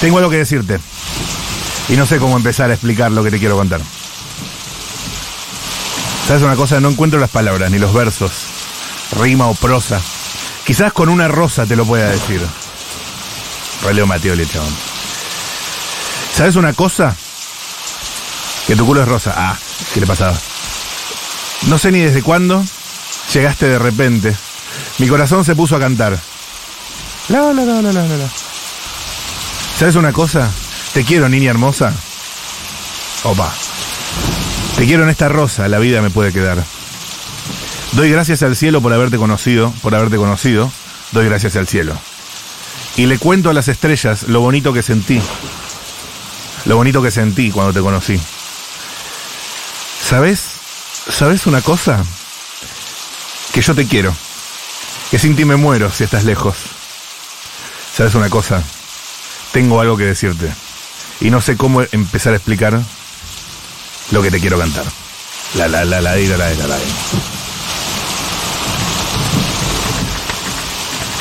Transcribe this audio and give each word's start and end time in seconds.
Tengo 0.00 0.18
algo 0.18 0.30
que 0.30 0.38
decirte. 0.38 0.80
Y 1.88 1.96
no 1.96 2.06
sé 2.06 2.18
cómo 2.18 2.36
empezar 2.36 2.70
a 2.70 2.74
explicar 2.74 3.12
lo 3.12 3.22
que 3.22 3.30
te 3.30 3.38
quiero 3.38 3.56
contar. 3.56 3.80
¿Sabes 6.26 6.42
una 6.42 6.56
cosa? 6.56 6.80
No 6.80 6.88
encuentro 6.88 7.20
las 7.20 7.30
palabras, 7.30 7.70
ni 7.70 7.78
los 7.78 7.92
versos, 7.92 8.32
rima 9.20 9.46
o 9.46 9.54
prosa. 9.54 10.00
Quizás 10.66 10.92
con 10.92 11.10
una 11.10 11.28
rosa 11.28 11.66
te 11.66 11.76
lo 11.76 11.84
pueda 11.84 12.08
decir. 12.08 12.40
Releo 13.82 14.06
Mateo 14.06 14.34
chabón. 14.46 14.74
¿Sabes 16.34 16.56
una 16.56 16.72
cosa? 16.72 17.14
Que 18.66 18.74
tu 18.74 18.86
culo 18.86 19.02
es 19.02 19.08
rosa. 19.08 19.34
Ah, 19.36 19.56
¿qué 19.92 20.00
le 20.00 20.06
pasaba? 20.06 20.36
No 21.66 21.76
sé 21.76 21.92
ni 21.92 22.00
desde 22.00 22.22
cuándo 22.22 22.64
llegaste 23.32 23.68
de 23.68 23.78
repente. 23.78 24.34
Mi 24.98 25.08
corazón 25.08 25.44
se 25.44 25.54
puso 25.54 25.76
a 25.76 25.80
cantar. 25.80 26.18
La, 27.28 27.52
la, 27.52 27.64
la, 27.64 27.82
la, 27.82 27.92
la, 27.92 28.06
la. 28.06 28.28
¿Sabes 29.78 29.96
una 29.96 30.12
cosa? 30.12 30.50
Te 30.92 31.04
quiero, 31.04 31.28
niña 31.28 31.50
hermosa. 31.50 31.92
Opa. 33.24 33.52
Te 34.76 34.86
quiero 34.86 35.02
en 35.02 35.08
esta 35.08 35.28
rosa, 35.28 35.68
la 35.68 35.78
vida 35.78 36.00
me 36.00 36.10
puede 36.10 36.32
quedar. 36.32 36.62
Doy 37.92 38.10
gracias 38.10 38.42
al 38.42 38.56
cielo 38.56 38.80
por 38.80 38.92
haberte 38.92 39.18
conocido, 39.18 39.72
por 39.82 39.94
haberte 39.94 40.16
conocido. 40.16 40.70
Doy 41.12 41.26
gracias 41.26 41.56
al 41.56 41.66
cielo. 41.66 41.96
Y 42.96 43.06
le 43.06 43.18
cuento 43.18 43.50
a 43.50 43.52
las 43.52 43.68
estrellas 43.68 44.24
lo 44.24 44.40
bonito 44.40 44.72
que 44.72 44.82
sentí. 44.82 45.20
Lo 46.64 46.76
bonito 46.76 47.02
que 47.02 47.10
sentí 47.10 47.50
cuando 47.50 47.72
te 47.72 47.80
conocí. 47.80 48.20
¿Sabes? 50.08 50.44
¿Sabes 51.08 51.46
una 51.46 51.60
cosa? 51.62 52.04
Que 53.52 53.60
yo 53.60 53.74
te 53.74 53.86
quiero. 53.86 54.14
Que 55.10 55.18
sin 55.18 55.34
ti 55.34 55.44
me 55.44 55.56
muero 55.56 55.90
si 55.90 56.04
estás 56.04 56.24
lejos. 56.24 56.56
¿Sabes 57.96 58.14
una 58.14 58.30
cosa? 58.30 58.62
Tengo 59.54 59.80
algo 59.80 59.96
que 59.96 60.02
decirte. 60.02 60.52
Y 61.20 61.30
no 61.30 61.40
sé 61.40 61.56
cómo 61.56 61.82
empezar 61.92 62.32
a 62.32 62.36
explicar 62.36 62.76
lo 64.10 64.20
que 64.20 64.32
te 64.32 64.40
quiero 64.40 64.58
cantar. 64.58 64.84
La 65.54 65.68
la 65.68 65.84
la 65.84 66.00
la 66.00 66.16
la 66.16 66.36
la 66.36 66.54
la 66.54 66.66
la. 66.66 66.78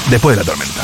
Después 0.09 0.35
de 0.35 0.43
la 0.43 0.49
tormenta. 0.49 0.81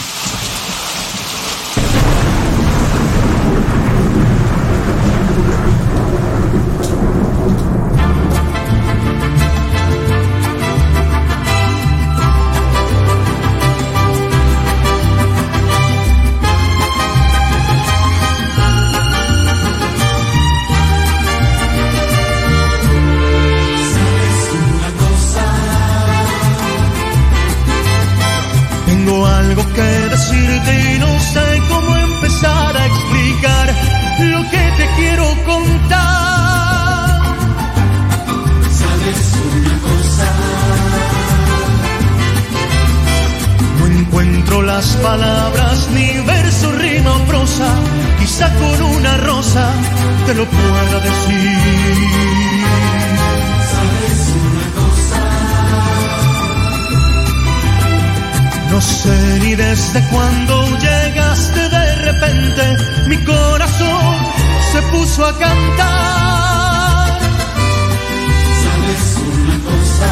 Mi 63.10 63.18
corazón 63.26 64.16
se 64.72 64.82
puso 64.94 65.26
a 65.26 65.34
cantar. 65.38 67.08
¿Sabes 68.64 69.04
una 69.34 69.56
cosa? 69.70 70.10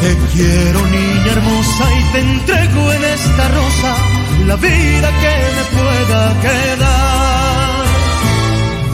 Te 0.00 0.10
quiero 0.32 0.78
niña 0.96 1.30
hermosa 1.36 1.84
y 1.98 2.02
te 2.12 2.18
entrego 2.18 2.92
en 2.94 3.04
esta 3.04 3.48
rosa 3.48 3.92
la 4.48 4.56
vida 4.56 5.08
que 5.22 5.34
me 5.56 5.64
pueda 5.78 6.20
quedar. 6.46 7.84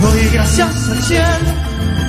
Doy 0.03 0.23
gracias 0.35 0.89
al 0.91 1.03
cielo 1.03 1.51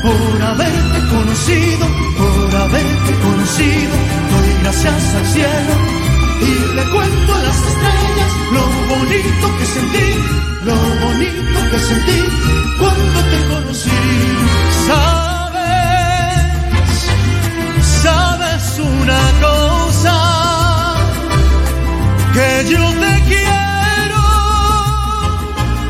por 0.03 0.41
haberte 0.41 0.99
conocido, 1.15 1.85
por 2.19 2.55
haberte 2.63 3.11
conocido. 3.27 3.95
Doy 4.31 4.49
gracias 4.61 5.15
al 5.15 5.25
cielo 5.35 6.00
y 6.41 6.75
le 6.75 6.83
cuento 6.89 7.33
a 7.35 7.39
las 7.39 7.57
estrellas 7.57 8.31
lo 8.51 8.63
bonito 8.95 9.45
que 9.57 9.65
sentí, 9.65 10.07
lo 10.65 10.75
bonito 11.05 11.59
que 11.71 11.79
sentí 11.79 12.19
cuando 12.79 13.19
te 13.31 13.39
conocí. 13.53 14.01
Sabes, 14.87 16.41
sabes 18.03 18.63
una 18.79 19.23
cosa 19.39 20.17
que 22.33 22.49
yo 22.69 22.83
te 23.03 23.13
quiero, 23.27 24.23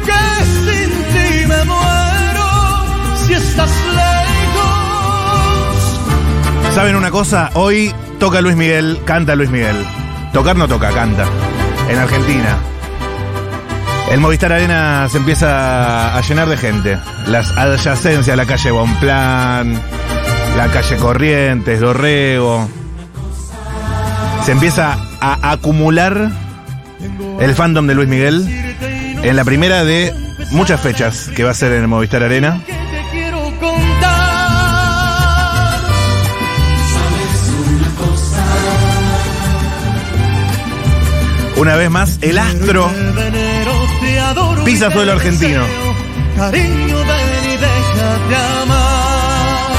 que 0.05 0.23
sin 0.65 0.91
ti 1.13 1.29
me 1.47 1.61
muero 1.63 2.49
si 3.25 3.33
estás 3.33 3.71
lejos. 3.95 4.81
¿Saben 6.75 6.95
una 6.95 7.11
cosa? 7.11 7.49
Hoy 7.53 7.93
toca 8.19 8.41
Luis 8.41 8.55
Miguel, 8.55 8.99
canta 9.05 9.35
Luis 9.35 9.49
Miguel. 9.49 10.00
Tocar 10.33 10.55
no 10.55 10.67
toca, 10.67 10.91
canta. 10.91 11.25
En 11.89 11.97
Argentina. 11.97 12.57
El 14.11 14.19
Movistar 14.19 14.51
Arena 14.51 15.07
se 15.09 15.17
empieza 15.17 16.17
a 16.17 16.21
llenar 16.21 16.47
de 16.47 16.57
gente. 16.57 16.97
Las 17.27 17.51
adyacencias, 17.57 18.35
la 18.35 18.45
calle 18.45 18.71
Bonplan, 18.71 19.81
la 20.57 20.67
calle 20.67 20.95
Corrientes, 20.97 21.79
Dorrego. 21.79 22.67
Se 24.45 24.53
empieza 24.53 24.97
a 25.19 25.51
acumular 25.51 26.31
el 27.39 27.55
fandom 27.55 27.87
de 27.87 27.95
Luis 27.95 28.09
Miguel 28.09 28.47
en 29.23 29.35
la 29.35 29.43
primera 29.43 29.83
de 29.83 30.13
muchas 30.51 30.81
fechas 30.81 31.29
que 31.35 31.43
va 31.43 31.51
a 31.51 31.53
ser 31.53 31.71
en 31.73 31.81
el 31.83 31.87
Movistar 31.87 32.23
Arena. 32.23 32.61
Una 41.61 41.75
vez 41.75 41.91
más, 41.91 42.17
el 42.21 42.39
astro 42.39 42.91
pisa 44.65 44.89
suelo 44.89 45.11
argentino. 45.11 45.61
Cariño, 46.35 46.97
ven 46.97 47.45
y 47.45 47.57
déjate 47.57 48.35
amar. 48.63 49.71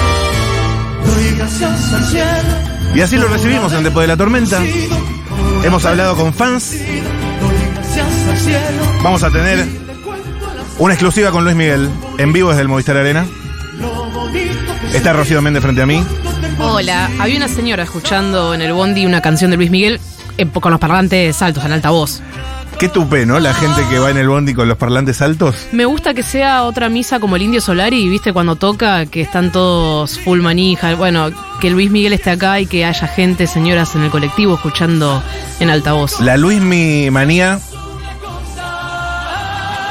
Doy 1.04 1.36
gracias 1.36 1.92
al 1.92 2.04
cielo. 2.04 2.94
Y 2.94 3.00
así 3.00 3.16
lo 3.16 3.26
recibimos 3.26 3.72
en 3.72 3.82
Después 3.82 4.04
de 4.04 4.06
la 4.06 4.16
Tormenta. 4.16 4.62
Hemos 5.64 5.84
hablado 5.84 6.14
con 6.14 6.32
fans. 6.32 6.76
Vamos 9.02 9.24
a 9.24 9.30
tener 9.32 9.66
una 10.78 10.94
exclusiva 10.94 11.32
con 11.32 11.42
Luis 11.42 11.56
Miguel 11.56 11.90
en 12.16 12.32
vivo 12.32 12.50
desde 12.50 12.62
el 12.62 12.68
Movistar 12.68 12.96
Arena. 12.96 13.26
Está 14.94 15.14
Rocío 15.14 15.42
Méndez 15.42 15.64
frente 15.64 15.82
a 15.82 15.86
mí. 15.86 16.00
Hola, 16.60 17.10
había 17.18 17.38
una 17.38 17.48
señora 17.48 17.82
escuchando 17.82 18.54
en 18.54 18.62
el 18.62 18.72
bondi 18.72 19.04
una 19.04 19.20
canción 19.20 19.50
de 19.50 19.56
Luis 19.56 19.72
Miguel 19.72 20.00
eh, 20.42 20.60
con 20.60 20.70
los 20.70 20.80
parlantes 20.80 21.40
altos, 21.42 21.64
en 21.64 21.72
alta 21.72 21.90
voz. 21.90 22.22
Qué 22.78 22.88
tupé, 22.88 23.26
¿no? 23.26 23.38
La 23.38 23.54
gente 23.54 23.82
que 23.88 23.98
va 23.98 24.10
en 24.10 24.16
el 24.16 24.28
bondi 24.28 24.54
con 24.54 24.68
los 24.68 24.76
parlantes 24.76 25.22
altos. 25.22 25.68
Me 25.72 25.84
gusta 25.84 26.14
que 26.14 26.22
sea 26.22 26.64
otra 26.64 26.88
misa 26.88 27.20
como 27.20 27.36
el 27.36 27.42
Indio 27.42 27.60
Solari, 27.60 28.08
¿viste? 28.08 28.32
Cuando 28.32 28.56
toca, 28.56 29.06
que 29.06 29.20
están 29.20 29.52
todos 29.52 30.18
full 30.18 30.40
manija. 30.40 30.94
Bueno, 30.96 31.30
que 31.60 31.70
Luis 31.70 31.90
Miguel 31.90 32.12
esté 32.12 32.30
acá 32.30 32.58
y 32.58 32.66
que 32.66 32.84
haya 32.84 33.06
gente, 33.06 33.46
señoras 33.46 33.94
en 33.94 34.02
el 34.02 34.10
colectivo 34.10 34.54
escuchando 34.54 35.22
en 35.60 35.70
altavoz. 35.70 36.20
La 36.20 36.36
Luis 36.36 36.60
Mi 36.60 37.08
manía. 37.10 37.60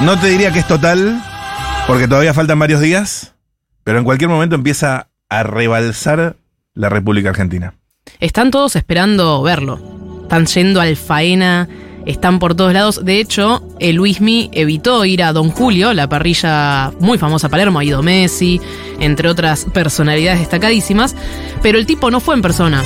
No 0.01 0.19
te 0.19 0.27
diría 0.27 0.51
que 0.51 0.59
es 0.59 0.67
total, 0.67 1.23
porque 1.87 2.07
todavía 2.07 2.33
faltan 2.33 2.59
varios 2.59 2.81
días, 2.81 3.35
pero 3.83 3.99
en 3.99 4.03
cualquier 4.03 4.29
momento 4.29 4.55
empieza 4.55 5.07
a 5.29 5.43
rebalsar 5.43 6.35
la 6.73 6.89
República 6.89 7.29
Argentina. 7.29 7.75
Están 8.19 8.51
todos 8.51 8.75
esperando 8.75 9.41
verlo. 9.43 9.79
Están 10.31 10.45
yendo 10.45 10.79
al 10.79 10.95
faena, 10.95 11.67
están 12.05 12.39
por 12.39 12.55
todos 12.55 12.71
lados. 12.71 13.03
De 13.03 13.19
hecho, 13.19 13.61
el 13.79 13.97
Luismi 13.97 14.49
evitó 14.53 15.03
ir 15.03 15.23
a 15.23 15.33
Don 15.33 15.49
Julio, 15.49 15.93
la 15.93 16.07
parrilla 16.07 16.93
muy 17.01 17.17
famosa 17.17 17.49
Palermo, 17.49 17.79
ha 17.79 17.83
ido 17.83 18.01
Messi, 18.01 18.61
entre 19.01 19.27
otras 19.27 19.65
personalidades 19.73 20.39
destacadísimas, 20.39 21.17
pero 21.61 21.77
el 21.77 21.85
tipo 21.85 22.09
no 22.11 22.21
fue 22.21 22.35
en 22.35 22.41
persona. 22.41 22.81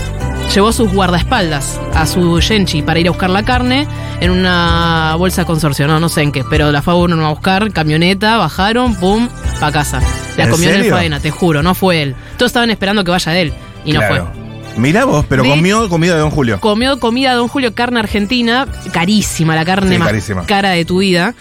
llevó 0.55 0.73
sus 0.73 0.91
guardaespaldas 0.91 1.79
a 1.93 2.07
su 2.07 2.39
Genchi 2.41 2.81
para 2.81 2.99
ir 2.99 3.07
a 3.09 3.11
buscar 3.11 3.29
la 3.29 3.43
carne 3.43 3.85
en 4.21 4.31
una 4.31 5.13
bolsa 5.15 5.45
consorcio, 5.45 5.85
no, 5.85 5.99
no 5.99 6.09
sé 6.09 6.23
en 6.23 6.31
qué, 6.31 6.43
pero 6.49 6.71
la 6.71 6.81
fue 6.81 6.93
a 6.93 6.97
uno 6.97 7.23
a 7.27 7.29
buscar, 7.29 7.71
camioneta, 7.73 8.37
bajaron, 8.37 8.95
pum, 8.95 9.29
pa' 9.59 9.71
casa. 9.71 10.01
La 10.35 10.45
¿En 10.45 10.49
comió 10.49 10.71
en 10.71 10.81
el 10.81 10.89
faena, 10.89 11.19
te 11.19 11.29
juro, 11.29 11.61
no 11.61 11.75
fue 11.75 12.01
él. 12.01 12.15
Todos 12.39 12.49
estaban 12.49 12.71
esperando 12.71 13.03
que 13.03 13.11
vaya 13.11 13.39
él 13.39 13.53
y 13.85 13.91
no 13.93 13.99
Claro. 13.99 14.31
fue. 14.33 14.44
Mirá 14.77 15.05
vos, 15.05 15.25
pero 15.29 15.43
De- 15.43 15.49
comió 15.49 15.87
comida 15.89 16.13
de 16.15 16.19
Don 16.19 16.31
Julio. 16.31 16.59
Comió 16.59 16.99
comida 16.99 17.33
Don 17.33 17.47
Julio, 17.47 17.73
carne 17.73 17.99
argentina, 17.99 18.67
carísima, 18.91 19.55
la 19.55 19.63
carne 19.65 19.91
Sí, 19.93 19.97
más 19.97 20.07
carísima. 20.07 20.45
cara 20.45 20.69
de 20.71 20.83
tu 20.85 20.99
vida. 20.99 21.33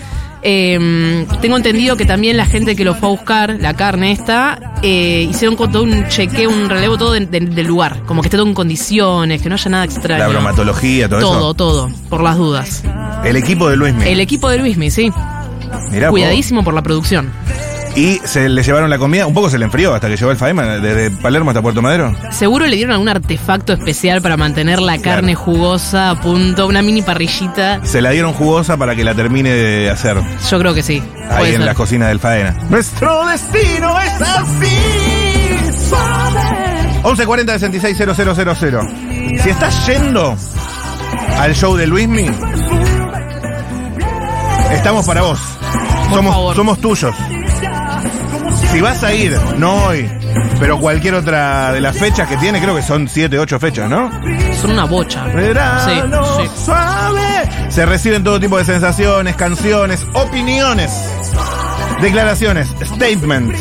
Eh, 0.47 1.27
tengo 1.41 1.57
entendido 1.57 1.97
que 1.97 2.05
también 2.05 2.37
la 2.37 2.45
gente 2.45 2.77
que 2.77 2.85
lo 2.85 2.95
fue 2.95 3.09
a 3.09 3.13
buscar, 3.13 3.57
la 3.61 3.73
carne 3.75 4.13
esta, 4.13 4.75
eh, 4.83 5.27
hicieron 5.31 5.57
todo 5.57 5.83
un 5.83 6.07
chequeo, 6.09 6.51
un 6.51 6.69
relevo 6.69 6.99
todo 6.99 7.13
de- 7.13 7.25
de- 7.25 7.41
del 7.41 7.67
lugar. 7.67 8.03
Como 8.07 8.21
que 8.21 8.29
esté 8.29 8.37
todo 8.37 8.47
en 8.47 8.53
condiciones, 8.55 9.41
que 9.41 9.49
no 9.49 9.55
haya 9.55 9.71
nada 9.71 9.85
extraño. 9.85 10.19
La 10.23 10.29
bromatología, 10.29 11.09
todo, 11.09 11.21
Todo, 11.21 11.39
eso. 11.39 11.55
todo, 11.55 11.91
por 12.11 12.23
las 12.23 12.37
dudas. 12.37 12.83
El 13.25 13.37
equipo 13.37 13.71
de 13.71 13.77
Luis 13.77 13.95
El 14.05 14.21
equipo 14.21 14.51
de 14.51 14.59
Luismi, 14.59 14.91
sí. 14.91 15.11
Mirá 15.91 16.09
vos. 16.09 16.13
Cuidadísimo 16.13 16.63
por 16.63 16.75
la 16.75 16.83
producción. 16.83 17.31
Y 17.97 18.21
se 18.25 18.49
le 18.49 18.63
llevaron 18.65 18.91
la 18.91 18.99
comida, 18.99 19.25
un 19.27 19.35
poco 19.35 19.49
se 19.49 19.57
le 19.57 19.67
enfrió 19.67 19.95
hasta 19.95 20.09
que 20.09 20.17
llegó 20.17 20.31
el 20.33 20.37
Faema, 20.37 20.65
desde 20.79 21.11
Palermo 21.13 21.51
hasta 21.51 21.63
Puerto 21.63 21.81
Madero. 21.81 22.13
Seguro 22.33 22.67
le 22.67 22.75
dieron 22.75 22.93
algún 22.93 23.09
artefacto 23.09 23.73
especial 23.73 24.21
para 24.21 24.37
mantener 24.37 24.81
la 24.81 24.99
carne 24.99 25.37
jugosa 25.37 26.11
a 26.11 26.21
punto, 26.21 26.67
una 26.67 26.83
mini 26.83 27.03
parrillita. 27.03 27.85
Se 27.85 28.01
la 28.03 28.11
dieron 28.11 28.33
jugosa 28.33 28.77
para 28.77 28.97
que 28.97 29.05
la 29.05 29.15
termine 29.15 29.51
de 29.51 29.91
hacer 29.91 30.17
Yo 30.51 30.59
creo 30.59 30.75
que 30.75 30.83
sí. 30.83 31.01
ahí 31.31 31.51
en 31.51 31.59
ser. 31.59 31.61
la 31.67 31.75
cocina 31.75 32.09
del 32.09 32.19
Faena. 32.19 32.57
Nuestro 32.69 33.27
destino 33.27 34.01
es 34.01 34.23
así. 34.23 35.89
suave. 35.89 37.01
1140 37.05 37.59
660000. 37.61 39.41
Si 39.41 39.51
estás 39.51 39.87
yendo 39.87 40.37
al 41.39 41.55
show 41.55 41.77
de 41.77 41.87
Luismi, 41.87 42.29
estamos 44.73 45.07
para 45.07 45.23
vos. 45.23 45.39
Somos, 46.13 46.57
somos 46.57 46.81
tuyos. 46.81 47.15
Si 48.75 48.81
vas 48.81 49.05
a 49.05 49.15
ir, 49.15 49.39
no 49.57 49.87
hoy, 49.87 50.11
pero 50.59 50.81
cualquier 50.81 51.15
otra 51.15 51.71
de 51.73 51.81
las 51.81 51.97
fechas 51.97 52.29
que 52.29 52.37
tiene, 52.39 52.61
creo 52.61 52.75
que 52.75 52.83
son 52.83 53.07
7, 53.09 53.39
8 53.39 53.61
fechas, 53.61 53.89
¿no? 53.89 54.11
Son 54.61 54.73
una 54.73 54.85
bocha. 54.85 55.23
Verano 55.27 56.25
Sí, 56.37 56.43
sí. 56.43 56.51
suave. 56.65 57.49
Se 57.71 57.87
reciben 57.87 58.25
todo 58.25 58.41
tipo 58.41 58.59
de 58.59 58.65
sensaciones, 58.65 59.37
canciones, 59.37 60.05
opiniones, 60.15 60.91
declaraciones, 62.03 62.69
statements. 62.85 63.61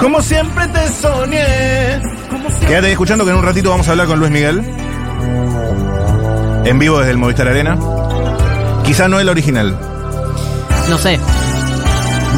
Como 0.00 0.20
siempre 0.20 0.66
te 0.68 0.88
soñé. 0.88 2.00
Quédate 2.66 2.86
ahí 2.86 2.92
escuchando 2.92 3.24
que 3.24 3.30
en 3.30 3.36
un 3.36 3.44
ratito 3.44 3.70
vamos 3.70 3.86
a 3.86 3.92
hablar 3.92 4.08
con 4.08 4.18
Luis 4.18 4.32
Miguel. 4.32 4.60
En 6.64 6.78
vivo 6.80 6.98
desde 6.98 7.12
el 7.12 7.16
Movistar 7.18 7.46
Arena. 7.46 7.78
Quizá 8.84 9.06
no 9.06 9.20
el 9.20 9.28
original. 9.28 9.78
No 10.90 10.98
sé. 10.98 11.16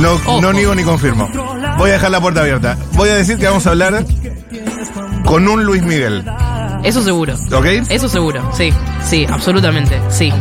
No, 0.01 0.13
Ojo. 0.13 0.41
no 0.43 0.53
niego 0.53 0.75
ni 0.75 0.83
confirmo. 0.85 1.29
Voy 1.79 1.91
a 1.91 1.93
dejar 1.95 2.11
la 2.11 2.21
puerta 2.21 2.41
abierta. 2.41 2.77
Voy 2.95 3.09
a 3.09 3.15
decir 3.15 3.39
que 3.39 3.47
vamos 3.47 3.67
a 3.67 3.71
hablar 3.71 4.05
con 5.25 5.47
un 5.49 5.65
Luis 5.65 5.83
Miguel. 5.83 6.25
Eso 6.83 7.03
seguro. 7.03 7.35
¿Ok? 7.53 7.67
Eso 7.89 8.09
seguro. 8.09 8.51
Sí, 8.53 8.73
sí, 9.05 9.27
absolutamente. 9.31 9.99
Sí. 10.11 10.33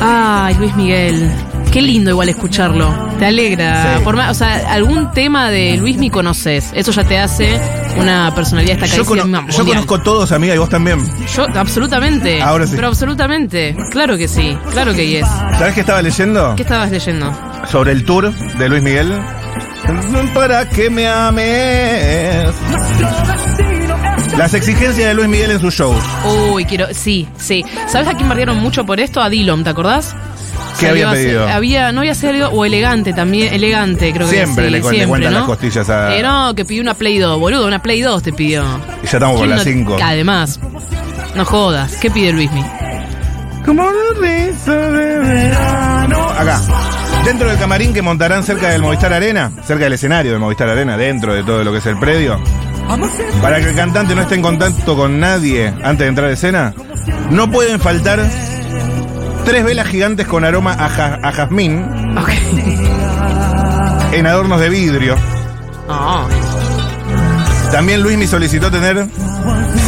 Ay, 0.00 0.54
Luis 0.56 0.74
Miguel. 0.76 1.30
Qué 1.70 1.80
lindo 1.80 2.10
igual 2.10 2.28
escucharlo. 2.28 2.92
Te 3.18 3.26
alegra. 3.26 3.96
Sí. 3.98 4.04
Por 4.04 4.16
más, 4.16 4.30
o 4.30 4.34
sea, 4.34 4.72
algún 4.74 5.10
tema 5.12 5.48
de 5.50 5.76
Luis 5.78 5.96
mi 5.96 6.10
conoces. 6.10 6.70
Eso 6.74 6.92
ya 6.92 7.04
te 7.04 7.18
hace 7.18 7.58
una 7.96 8.34
personalidad 8.34 8.74
Yo, 8.76 8.80
destacadísima 8.82 9.38
cono- 9.40 9.50
yo 9.50 9.64
conozco 9.64 10.00
todos, 10.02 10.32
amiga, 10.32 10.54
y 10.54 10.58
vos 10.58 10.68
también. 10.68 10.98
Yo, 11.34 11.46
absolutamente. 11.54 12.42
Ahora 12.42 12.66
sí. 12.66 12.74
Pero 12.76 12.88
absolutamente. 12.88 13.74
Claro 13.90 14.18
que 14.18 14.28
sí. 14.28 14.56
Claro 14.72 14.92
que 14.92 15.06
yes. 15.08 15.26
¿Sabes 15.58 15.72
qué 15.74 15.80
estaba 15.80 16.02
leyendo? 16.02 16.54
¿Qué 16.56 16.62
estabas 16.62 16.90
leyendo? 16.90 17.32
sobre 17.70 17.92
el 17.92 18.04
tour 18.04 18.32
de 18.34 18.68
Luis 18.68 18.82
Miguel. 18.82 19.14
Para 20.34 20.68
que 20.68 20.88
me 20.90 21.08
ames. 21.08 22.54
Las 24.36 24.54
exigencias 24.54 25.06
de 25.08 25.14
Luis 25.14 25.28
Miguel 25.28 25.50
en 25.52 25.60
sus 25.60 25.74
shows. 25.74 26.02
Uy, 26.52 26.64
quiero. 26.64 26.86
Sí, 26.92 27.28
sí. 27.36 27.64
¿Sabes 27.86 28.08
a 28.08 28.14
quién 28.14 28.28
bardearon 28.28 28.56
mucho 28.58 28.84
por 28.86 28.98
esto? 29.00 29.20
A 29.20 29.28
Dillon, 29.28 29.62
¿te 29.64 29.70
acordás? 29.70 30.14
¿Qué 30.80 30.88
había 30.88 31.10
hacer- 31.10 31.24
pedido? 31.26 31.48
había, 31.48 31.92
no 31.92 32.00
había 32.00 32.14
salido, 32.14 32.50
o 32.50 32.64
elegante 32.64 33.12
también, 33.12 33.52
elegante 33.52 34.12
creo 34.12 34.26
que 34.28 34.34
Siempre 34.36 34.66
sí, 34.66 34.70
le 34.70 34.80
cu- 34.80 34.86
le 34.88 34.94
siempre, 34.96 35.08
cuentan 35.08 35.32
¿no? 35.34 35.38
las 35.40 35.46
costillas 35.48 35.88
a- 35.90 36.16
Eh, 36.16 36.22
no, 36.22 36.54
que 36.54 36.64
pidió 36.64 36.82
una 36.82 36.94
Play 36.94 37.18
2, 37.18 37.38
boludo, 37.38 37.66
una 37.66 37.80
Play 37.82 38.00
2 38.00 38.22
te 38.22 38.32
pidió. 38.32 38.62
Y 39.02 39.06
ya 39.06 39.12
estamos 39.12 39.36
con 39.36 39.46
¿Quién 39.46 39.50
las 39.50 39.66
no- 39.66 39.72
5. 39.72 39.96
Además, 40.02 40.58
no 41.34 41.44
jodas, 41.44 41.96
¿qué 41.96 42.10
pide 42.10 42.32
Luismi? 42.32 42.64
Como 43.66 43.82
un 43.84 44.22
rizo 44.22 44.72
de 44.72 45.18
verano. 45.18 46.26
Acá. 46.38 46.60
Dentro 47.24 47.48
del 47.48 47.58
camarín 47.58 47.94
que 47.94 48.02
montarán 48.02 48.42
cerca 48.42 48.68
del 48.70 48.82
Movistar 48.82 49.12
Arena, 49.12 49.52
cerca 49.64 49.84
del 49.84 49.92
escenario 49.94 50.32
del 50.32 50.40
Movistar 50.40 50.68
Arena, 50.68 50.96
dentro 50.96 51.32
de 51.34 51.42
todo 51.44 51.62
lo 51.64 51.70
que 51.72 51.78
es 51.78 51.86
el 51.86 51.96
predio, 51.98 52.38
para 53.40 53.60
que 53.60 53.70
el 53.70 53.76
cantante 53.76 54.14
no 54.14 54.22
esté 54.22 54.34
en 54.34 54.42
contacto 54.42 54.96
con 54.96 55.20
nadie 55.20 55.68
antes 55.68 55.98
de 55.98 56.06
entrar 56.08 56.28
a 56.28 56.32
escena, 56.32 56.74
no 57.30 57.48
pueden 57.50 57.78
faltar 57.80 58.20
tres 59.44 59.64
velas 59.64 59.86
gigantes 59.86 60.26
con 60.26 60.44
aroma 60.44 60.72
a, 60.78 60.88
ja- 60.88 61.18
a 61.22 61.32
jazmín 61.32 61.86
en 64.12 64.26
adornos 64.26 64.60
de 64.60 64.68
vidrio. 64.68 65.16
No, 65.88 66.28
También 67.72 68.02
Luis 68.02 68.18
me 68.18 68.26
solicitó 68.26 68.70
tener 68.70 69.06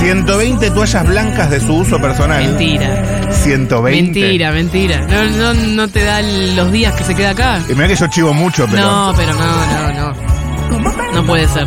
120 0.01 0.71
toallas 0.71 1.07
blancas 1.07 1.51
de 1.51 1.61
su 1.61 1.75
uso 1.75 2.01
personal. 2.01 2.43
mentira. 2.43 3.31
120. 3.31 4.03
Mentira, 4.03 4.53
mentira. 4.53 5.07
No, 5.07 5.25
no, 5.25 5.55
no 5.55 5.89
te 5.89 6.03
da 6.03 6.23
los 6.23 6.73
días 6.73 6.95
que 6.95 7.05
se 7.05 7.15
queda 7.15 7.31
acá. 7.31 7.61
Y 7.69 7.75
mira 7.75 7.89
que 7.89 7.97
yo 7.97 8.07
chivo 8.07 8.33
mucho, 8.33 8.67
pero. 8.71 8.83
No, 8.83 9.13
pero 9.15 9.35
no, 9.35 9.67
no, 9.67 9.93
no. 9.93 11.13
No 11.13 11.27
puede 11.27 11.47
ser. 11.49 11.67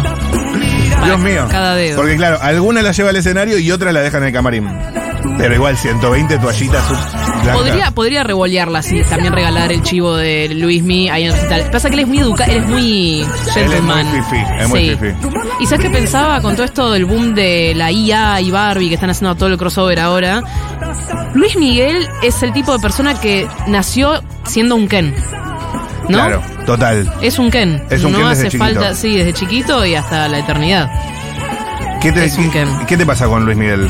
Dios 1.05 1.19
mío. 1.19 1.45
Cada 1.49 1.75
dedo. 1.75 1.95
Porque 1.97 2.17
claro, 2.17 2.39
algunas 2.41 2.83
las 2.83 2.97
lleva 2.97 3.11
al 3.11 3.15
escenario 3.15 3.59
y 3.59 3.71
otras 3.71 3.93
la 3.93 4.01
dejan 4.01 4.23
en 4.23 4.27
el 4.27 4.33
camarín. 4.33 4.67
Pero 5.37 5.53
igual, 5.53 5.77
120 5.77 6.37
toallitas 6.39 6.83
Podría, 7.53 7.91
podría 7.91 8.23
revolearla 8.23 8.79
así, 8.79 9.01
también 9.03 9.33
regalar 9.33 9.71
el 9.71 9.81
chivo 9.83 10.15
de 10.15 10.49
Luismi 10.53 11.09
ahí 11.09 11.23
en 11.23 11.27
el 11.29 11.33
recital. 11.33 11.69
Pasa 11.71 11.89
que 11.89 11.95
él 11.95 12.01
es 12.01 12.07
muy 12.07 12.19
educado, 12.19 12.51
él 12.51 12.57
es 12.63 12.67
muy 12.69 13.25
gentleman. 13.53 14.05
muy 14.07 14.21
fifí, 14.21 14.43
es 14.59 14.69
muy 14.69 14.79
Sí. 14.79 14.89
fifí. 14.91 15.07
¿Y 15.61 15.65
sabes 15.65 15.85
qué 15.85 15.89
pensaba 15.89 16.41
con 16.41 16.55
todo 16.55 16.65
esto 16.65 16.91
del 16.91 17.05
boom 17.05 17.33
de 17.35 17.73
la 17.75 17.91
IA 17.91 18.41
y 18.41 18.51
Barbie 18.51 18.89
que 18.89 18.95
están 18.95 19.09
haciendo 19.09 19.35
todo 19.35 19.49
el 19.49 19.57
crossover 19.57 19.99
ahora? 19.99 20.43
Luis 21.33 21.55
Miguel 21.57 22.07
es 22.21 22.41
el 22.43 22.53
tipo 22.53 22.71
de 22.73 22.79
persona 22.79 23.19
que 23.19 23.47
nació 23.67 24.21
siendo 24.45 24.75
un 24.75 24.87
Ken. 24.87 25.13
¿No? 26.09 26.17
Claro, 26.19 26.41
total. 26.65 27.11
Es 27.21 27.37
un 27.37 27.51
Ken. 27.51 27.83
Es 27.89 28.03
un 28.03 28.13
no 28.13 28.19
Ken 28.19 28.29
desde 28.29 28.41
hace 28.47 28.51
chiquito. 28.57 28.63
falta, 28.79 28.95
sí, 28.95 29.17
desde 29.17 29.33
chiquito 29.33 29.85
y 29.85 29.95
hasta 29.95 30.27
la 30.29 30.39
eternidad. 30.39 30.89
¿Qué 32.01 32.11
te, 32.11 32.25
Es 32.25 32.37
un 32.37 32.45
qué, 32.49 32.59
Ken. 32.59 32.69
qué 32.87 32.95
te 32.97 33.05
pasa 33.05 33.25
con 33.27 33.43
Luis 33.45 33.57
Miguel? 33.57 33.89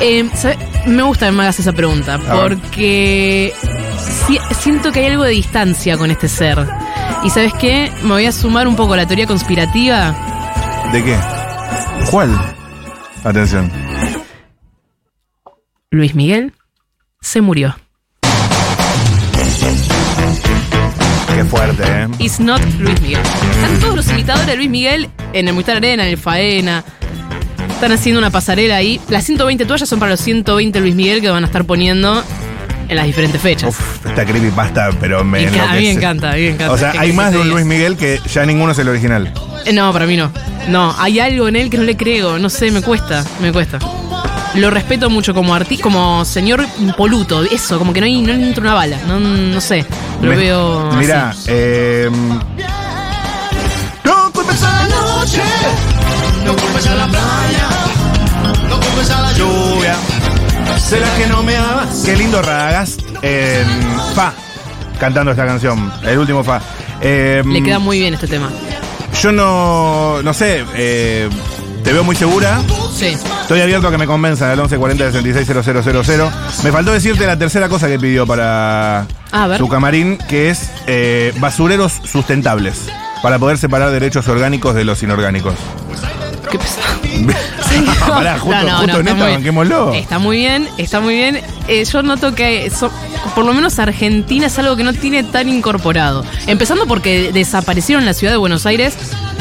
Eh, 0.00 0.28
¿sabe? 0.34 0.56
Me 0.86 1.02
gusta 1.02 1.26
que 1.26 1.32
me 1.32 1.42
hagas 1.42 1.58
esa 1.58 1.72
pregunta, 1.72 2.18
porque 2.18 3.52
si- 4.26 4.38
siento 4.58 4.92
que 4.92 5.00
hay 5.00 5.06
algo 5.06 5.24
de 5.24 5.30
distancia 5.30 5.96
con 5.98 6.10
este 6.10 6.28
ser. 6.28 6.64
Y 7.24 7.30
sabes 7.30 7.52
qué, 7.54 7.90
me 8.02 8.10
voy 8.10 8.26
a 8.26 8.32
sumar 8.32 8.68
un 8.68 8.76
poco 8.76 8.94
a 8.94 8.98
la 8.98 9.06
teoría 9.06 9.26
conspirativa. 9.26 10.14
¿De 10.92 11.02
qué? 11.02 11.16
¿Cuál? 12.10 12.38
Atención. 13.24 13.70
Luis 15.90 16.14
Miguel 16.14 16.52
se 17.20 17.40
murió. 17.40 17.74
Qué 21.34 21.44
fuerte, 21.44 21.82
¿eh? 21.84 22.08
It's 22.18 22.40
not 22.40 22.62
Luis 22.78 23.00
Miguel. 23.02 23.20
Están 23.50 23.80
todos 23.80 23.96
los 23.96 24.10
imitadores 24.10 24.46
de 24.46 24.56
Luis 24.56 24.70
Miguel 24.70 25.10
en 25.32 25.48
el 25.48 25.52
Movistar 25.54 25.76
Arena, 25.78 26.04
en 26.04 26.10
el 26.10 26.18
Faena. 26.18 26.82
Están 27.76 27.92
haciendo 27.92 28.18
una 28.18 28.30
pasarela 28.30 28.76
ahí. 28.76 29.00
Las 29.08 29.24
120 29.24 29.64
toallas 29.66 29.88
son 29.88 29.98
para 29.98 30.10
los 30.12 30.20
120 30.20 30.80
Luis 30.80 30.94
Miguel 30.94 31.20
que 31.20 31.28
van 31.30 31.44
a 31.44 31.46
estar 31.46 31.64
poniendo 31.64 32.22
en 32.88 32.96
las 32.96 33.04
diferentes 33.06 33.40
fechas. 33.40 33.68
Uf, 33.70 34.06
esta 34.06 34.24
creepypasta, 34.24 34.90
pero 35.00 35.22
me 35.24 35.46
enca- 35.48 35.70
a 35.70 35.74
mí 35.74 35.82
me 35.82 35.90
encanta, 35.92 36.30
a 36.30 36.34
mí 36.34 36.40
me 36.42 36.48
encanta. 36.50 36.72
O 36.72 36.78
sea, 36.78 36.92
¿Qué 36.92 36.98
hay 37.00 37.12
más 37.12 37.32
de 37.32 37.38
un? 37.38 37.50
Luis 37.50 37.66
Miguel 37.66 37.96
que 37.96 38.18
ya 38.32 38.46
ninguno 38.46 38.72
es 38.72 38.78
el 38.78 38.88
original. 38.88 39.32
Eh, 39.66 39.72
No, 39.72 39.92
para 39.92 40.06
mí 40.06 40.16
no. 40.16 40.30
No, 40.68 40.94
hay 40.98 41.20
algo 41.20 41.48
en 41.48 41.56
él 41.56 41.68
que 41.70 41.76
no 41.76 41.82
le 41.84 41.96
creo. 41.96 42.38
No 42.38 42.48
sé, 42.48 42.70
me 42.70 42.80
cuesta, 42.80 43.24
me 43.42 43.52
cuesta. 43.52 43.78
Lo 44.54 44.70
respeto 44.70 45.10
mucho 45.10 45.34
como 45.34 45.54
artista, 45.54 45.82
como 45.82 46.24
señor 46.24 46.64
impoluto. 46.80 47.42
Eso, 47.44 47.78
como 47.78 47.92
que 47.92 48.00
no, 48.00 48.06
hay, 48.06 48.22
no 48.22 48.32
le 48.32 48.46
entra 48.48 48.62
una 48.62 48.74
bala. 48.74 48.98
No, 49.06 49.20
no 49.20 49.60
sé. 49.60 49.84
Lo 50.22 50.30
Me- 50.30 50.36
veo. 50.36 50.92
Mira, 50.94 51.28
así. 51.30 51.44
eh. 51.48 52.08
No 54.04 54.32
no 56.46 56.56
culpes 56.56 56.86
a 56.86 56.94
la 56.94 57.06
playa, 57.06 57.68
no 58.68 58.80
culpes 58.80 59.10
a 59.10 59.20
la 59.22 59.32
lluvia. 59.32 59.96
¿Será 60.78 61.12
que 61.16 61.26
no 61.26 61.42
me 61.42 61.56
amas? 61.56 62.02
Qué 62.04 62.16
lindo 62.16 62.40
Radagast 62.42 63.00
en 63.22 63.66
Fa, 64.14 64.32
cantando 65.00 65.32
esta 65.32 65.46
canción, 65.46 65.92
el 66.04 66.18
último 66.18 66.44
Fa. 66.44 66.60
Eh, 67.00 67.42
Le 67.44 67.62
queda 67.62 67.78
muy 67.78 67.98
bien 67.98 68.14
este 68.14 68.26
tema. 68.28 68.50
Yo 69.20 69.32
no, 69.32 70.22
no 70.22 70.34
sé, 70.34 70.64
eh, 70.74 71.28
Te 71.82 71.92
veo 71.92 72.04
muy 72.04 72.14
segura. 72.16 72.60
Sí. 72.94 73.16
Estoy 73.42 73.60
abierto 73.60 73.88
a 73.88 73.90
que 73.90 73.98
me 73.98 74.06
convenzan 74.06 74.50
al 74.50 74.56
1140 74.58 75.12
660000. 75.12 76.22
Me 76.64 76.72
faltó 76.72 76.92
decirte 76.92 77.26
la 77.26 77.38
tercera 77.38 77.68
cosa 77.68 77.86
que 77.88 77.98
pidió 77.98 78.26
para 78.26 79.06
su 79.56 79.68
camarín, 79.68 80.18
que 80.28 80.50
es 80.50 80.70
eh, 80.86 81.32
basureros 81.38 81.92
sustentables. 82.04 82.88
Para 83.22 83.38
poder 83.38 83.58
separar 83.58 83.90
derechos 83.90 84.28
orgánicos 84.28 84.74
de 84.74 84.84
los 84.84 85.02
inorgánicos. 85.02 85.54
Qué 86.58 86.64
pesado. 86.64 88.06
Pará, 88.06 88.38
justo- 88.38 88.56
justo 88.60 88.82
en 88.84 88.90
está 88.90 89.00
esta, 89.00 89.14
muy 89.14 89.26
bien. 89.26 89.34
banquémoslo. 89.34 89.92
Está 89.94 90.18
muy 90.18 90.36
bien, 90.38 90.68
está 90.78 91.00
muy 91.00 91.14
bien. 91.14 91.40
Eh, 91.68 91.84
yo 91.84 92.02
noto 92.02 92.34
que 92.34 92.70
so- 92.70 92.90
por 93.34 93.44
lo 93.44 93.52
menos 93.54 93.78
Argentina 93.78 94.46
es 94.46 94.58
algo 94.58 94.76
que 94.76 94.84
no 94.84 94.92
tiene 94.92 95.22
tan 95.24 95.48
incorporado. 95.48 96.24
Empezando 96.46 96.86
porque 96.86 97.32
desaparecieron 97.32 98.02
en 98.02 98.06
la 98.06 98.14
ciudad 98.14 98.32
de 98.32 98.36
Buenos 98.38 98.64
Aires 98.66 98.96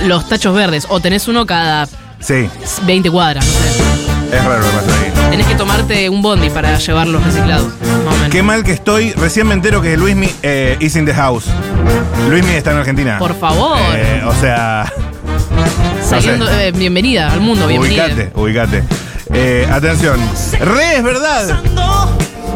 los 0.06 0.28
tachos 0.28 0.54
verdes. 0.56 0.86
O 0.90 1.00
tenés 1.00 1.28
uno 1.28 1.46
cada 1.46 1.88
Sí, 2.20 2.50
20 2.84 3.12
cuadras, 3.12 3.46
no 3.46 3.52
sé. 3.52 4.38
es 4.38 4.44
raro 4.44 4.60
lo 4.62 4.66
que 4.66 4.72
pasa 4.78 4.92
ahí. 5.04 5.30
Tenés 5.32 5.48
que 5.48 5.56
tomarte 5.56 6.10
un 6.10 6.22
bondi 6.22 6.50
para 6.50 6.78
llevarlos 6.80 7.24
reciclados. 7.24 7.68
Más 7.68 8.14
o 8.14 8.18
menos. 8.18 8.30
Qué 8.32 8.42
mal 8.44 8.64
que 8.64 8.72
estoy. 8.72 9.12
Recién 9.14 9.48
me 9.48 9.54
entero 9.54 9.82
que 9.82 9.96
Luismi 9.96 10.30
eh, 10.42 10.78
is 10.80 10.96
in 10.96 11.06
the 11.06 11.14
house. 11.14 11.46
Luismi 12.30 12.54
está 12.54 12.72
en 12.72 12.78
Argentina. 12.78 13.18
Por 13.20 13.38
favor. 13.38 13.78
Eh, 13.94 14.24
o 14.26 14.34
sea, 14.40 14.92
Saliendo, 16.08 16.48
eh, 16.50 16.72
bienvenida 16.72 17.32
al 17.32 17.42
mundo, 17.42 17.68
bienvenida. 17.68 18.06
ubicate, 18.06 18.32
ubicate. 18.36 18.84
Eh, 19.34 19.68
atención. 19.72 20.20
Re, 20.60 20.98
es 20.98 21.04
verdad. 21.04 21.62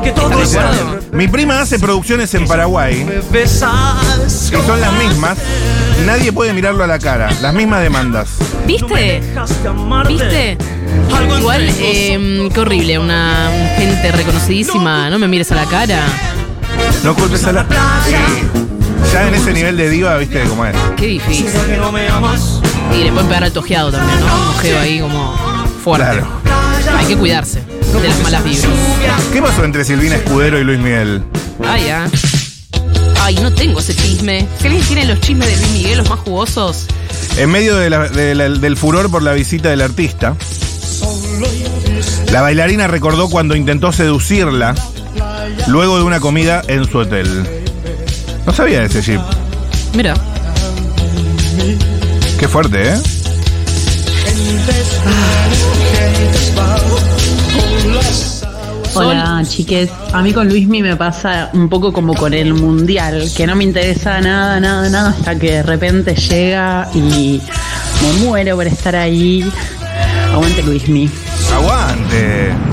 Que 0.04 0.12
todo. 0.12 0.30
Mi 1.12 1.28
prima 1.28 1.60
hace 1.60 1.80
producciones 1.80 2.34
en 2.36 2.48
Paraguay 2.48 3.06
y 3.34 3.48
son 3.48 4.80
las 4.80 4.94
mismas. 4.94 5.38
Nadie 6.06 6.32
puede 6.32 6.54
mirarlo 6.54 6.84
a 6.84 6.88
la 6.88 7.00
cara. 7.00 7.30
Las 7.42 7.54
mismas 7.54 7.82
demandas. 7.82 8.30
¿Viste? 8.66 9.22
¿Viste? 10.08 10.58
Igual, 11.40 11.70
eh, 11.80 12.50
qué 12.54 12.60
horrible, 12.60 13.00
una 13.00 13.50
gente 13.78 14.12
reconocidísima, 14.12 15.10
no 15.10 15.18
me 15.20 15.28
mires 15.28 15.52
a 15.52 15.56
la 15.56 15.66
cara. 15.66 16.04
No 17.04 17.16
culpes 17.16 17.44
a 17.46 17.52
la. 17.52 17.66
Ya 19.12 19.28
en 19.28 19.34
ese 19.34 19.54
nivel 19.54 19.76
de 19.76 19.90
diva, 19.90 20.16
viste 20.18 20.44
cómo 20.44 20.66
es. 20.66 20.76
Qué 20.96 21.08
difícil. 21.08 21.48
que 21.68 21.78
no 21.78 21.92
me 21.92 22.08
amas. 22.08 22.62
Y 22.94 23.04
le 23.04 23.12
pueden 23.12 23.28
pegar 23.28 23.44
al 23.44 23.52
tojeado 23.54 23.92
también, 23.92 24.20
¿no? 24.20 24.26
Un 24.26 24.48
ojeo 24.56 24.80
ahí 24.80 25.00
como 25.00 25.36
fuerte. 25.84 26.06
Claro. 26.06 26.28
Hay 26.98 27.06
que 27.06 27.18
cuidarse 27.18 27.62
de 28.02 28.08
las 28.08 28.20
malas 28.22 28.44
vibras. 28.44 28.68
¿Qué 29.32 29.42
pasó 29.42 29.64
entre 29.64 29.84
Silvina 29.86 30.16
Escudero 30.16 30.60
y 30.60 30.64
Luis 30.64 30.80
Miguel? 30.80 31.24
Ay, 31.68 31.86
ya. 31.86 32.08
Ay, 33.22 33.36
no 33.36 33.52
tengo 33.54 33.80
ese 33.80 33.96
chisme. 33.96 34.48
Si 34.60 34.68
alguien 34.68 34.84
tiene 34.86 35.06
los 35.06 35.20
chismes 35.22 35.48
de 35.50 35.56
Luis 35.58 35.70
Miguel, 35.72 35.98
los 36.00 36.10
más 36.10 36.20
jugosos. 36.20 36.86
En 37.38 37.50
medio 37.52 37.76
de 37.76 37.90
la- 37.90 38.08
de 38.10 38.36
la- 38.36 38.50
del 38.50 38.76
furor 38.78 39.10
por 39.12 39.22
la 39.24 39.34
visita 39.34 39.70
del 39.70 39.82
artista, 39.82 40.36
la 42.32 42.42
bailarina 42.42 42.88
recordó 42.88 43.30
cuando 43.30 43.56
intentó 43.56 43.92
seducirla 43.92 44.74
luego 45.68 45.98
de 45.98 46.04
una 46.04 46.20
comida 46.20 46.62
en 46.68 46.90
su 46.90 46.98
hotel. 47.00 47.48
No 48.46 48.54
sabía 48.54 48.80
de 48.80 48.86
ese 48.88 49.02
jeep. 49.02 49.22
Mira, 49.94 50.16
Qué 52.40 52.48
fuerte, 52.48 52.94
¿eh? 52.94 52.94
Hola 58.94 59.44
chiques, 59.46 59.90
a 60.14 60.22
mí 60.22 60.32
con 60.32 60.48
Luismi 60.48 60.82
me 60.82 60.96
pasa 60.96 61.50
un 61.52 61.68
poco 61.68 61.92
como 61.92 62.16
con 62.16 62.34
el 62.34 62.54
mundial, 62.54 63.30
que 63.36 63.46
no 63.46 63.58
me 63.58 63.66
interesa 63.66 64.22
nada, 64.22 64.58
nada, 64.62 64.90
nada, 64.90 65.10
hasta 65.10 65.38
que 65.38 65.52
de 65.52 65.64
repente 65.64 66.16
llega 66.16 66.90
y 66.94 67.42
me 68.02 68.26
muero 68.26 68.56
por 68.56 68.68
estar 68.68 68.96
ahí. 68.96 69.44
Aguante 70.32 70.64
Luismi. 70.64 71.10
Aguante. 71.54 72.69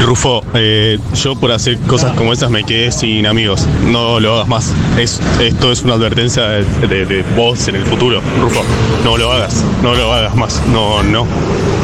Rufo, 0.00 0.42
eh, 0.54 0.98
yo 1.14 1.34
por 1.36 1.52
hacer 1.52 1.78
cosas 1.80 2.12
como 2.16 2.32
esas 2.32 2.50
me 2.50 2.64
quedé 2.64 2.90
sin 2.92 3.26
amigos. 3.26 3.66
No 3.86 4.18
lo 4.20 4.34
hagas 4.34 4.48
más. 4.48 4.72
Es, 4.98 5.20
esto 5.40 5.72
es 5.72 5.82
una 5.82 5.94
advertencia 5.94 6.42
de, 6.44 6.64
de- 6.88 7.06
de 7.06 7.22
vos 7.36 7.68
en 7.68 7.76
el 7.76 7.84
futuro, 7.86 8.20
Rufo. 8.40 8.62
No 9.04 9.16
lo 9.16 9.32
hagas, 9.32 9.62
no 9.82 9.94
lo 9.94 10.12
hagas 10.12 10.34
más. 10.34 10.60
No, 10.72 11.02
no. 11.02 11.26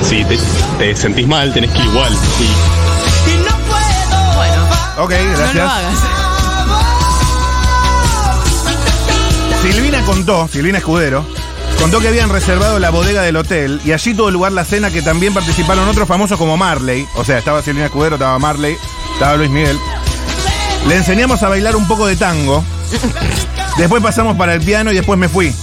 Si 0.02 0.24
te, 0.24 0.38
te 0.78 0.96
sentís 0.96 1.26
mal, 1.26 1.52
tenés 1.52 1.70
que 1.70 1.78
ir 1.78 1.84
igual. 1.86 2.12
Bueno, 4.36 4.62
Ok, 5.04 5.10
no 5.12 5.30
lo 5.32 5.38
gracias. 5.38 5.58
hagas. 5.70 5.94
Silvina 9.62 10.00
contó, 10.04 10.48
Silvina 10.48 10.78
Escudero, 10.78 11.24
contó 11.80 11.98
que 12.00 12.08
habían 12.08 12.28
reservado 12.28 12.78
la 12.78 12.90
bodega 12.90 13.22
del 13.22 13.36
hotel 13.36 13.80
y 13.86 13.92
allí 13.92 14.12
tuvo 14.12 14.30
lugar 14.30 14.52
la 14.52 14.66
cena 14.66 14.90
que 14.90 15.00
también 15.00 15.32
participaron 15.32 15.88
otros 15.88 16.06
famosos 16.06 16.36
como 16.36 16.58
Marley. 16.58 17.06
O 17.14 17.24
sea, 17.24 17.38
estaba 17.38 17.62
Silvina 17.62 17.86
Escudero, 17.86 18.16
estaba 18.16 18.38
Marley, 18.38 18.76
estaba 19.14 19.36
Luis 19.36 19.48
Miguel. 19.50 19.78
Le 20.86 20.96
enseñamos 20.96 21.42
a 21.42 21.48
bailar 21.48 21.76
un 21.76 21.88
poco 21.88 22.06
de 22.06 22.16
tango. 22.16 22.62
Después 23.78 24.02
pasamos 24.02 24.36
para 24.36 24.52
el 24.52 24.60
piano 24.60 24.92
y 24.92 24.94
después 24.94 25.18
me 25.18 25.30
fui. 25.30 25.54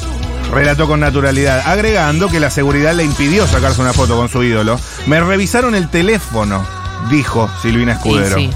Relató 0.51 0.87
con 0.87 0.99
naturalidad, 1.01 1.61
agregando 1.67 2.29
que 2.29 2.39
la 2.39 2.49
seguridad 2.49 2.95
le 2.95 3.03
impidió 3.03 3.45
sacarse 3.45 3.81
una 3.81 3.93
foto 3.93 4.17
con 4.17 4.27
su 4.27 4.41
ídolo. 4.41 4.79
Me 5.05 5.19
revisaron 5.19 5.75
el 5.75 5.87
teléfono, 5.87 6.65
dijo 7.11 7.47
Silvina 7.61 7.93
Escudero. 7.93 8.37
sí. 8.37 8.49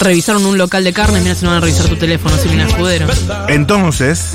Revisaron 0.00 0.44
un 0.46 0.58
local 0.58 0.82
de 0.82 0.92
carnes, 0.92 1.22
mira 1.22 1.34
si 1.34 1.44
no 1.44 1.50
van 1.50 1.58
a 1.58 1.60
revisar 1.60 1.86
tu 1.86 1.96
teléfono, 1.96 2.36
Silvina 2.36 2.66
Escudero. 2.66 3.06
Entonces, 3.48 4.32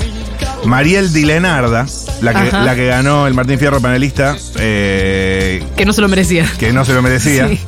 Mariel 0.64 1.12
Dilenarda, 1.12 1.86
la 2.20 2.32
que, 2.32 2.48
Ajá. 2.48 2.62
la 2.62 2.74
que 2.74 2.86
ganó 2.86 3.26
el 3.26 3.34
Martín 3.34 3.58
Fierro 3.58 3.80
panelista, 3.80 4.36
eh, 4.58 5.64
Que 5.76 5.84
no 5.84 5.92
se 5.92 6.00
lo 6.00 6.08
merecía. 6.08 6.46
que 6.58 6.72
no 6.72 6.84
se 6.84 6.92
lo 6.94 7.02
merecía, 7.02 7.48
Sí. 7.48 7.60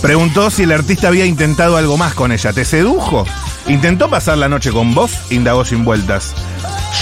preguntó 0.00 0.50
si 0.50 0.64
el 0.64 0.72
artista 0.72 1.08
había 1.08 1.26
intentado 1.26 1.76
algo 1.76 1.96
más 1.96 2.14
con 2.14 2.32
ella. 2.32 2.52
¿Te 2.52 2.64
sedujo? 2.64 3.26
¿Intentó 3.68 4.10
pasar 4.10 4.38
la 4.38 4.48
noche 4.48 4.70
con 4.72 4.94
vos? 4.94 5.12
Indagó 5.30 5.64
sin 5.64 5.84
vueltas. 5.84 6.32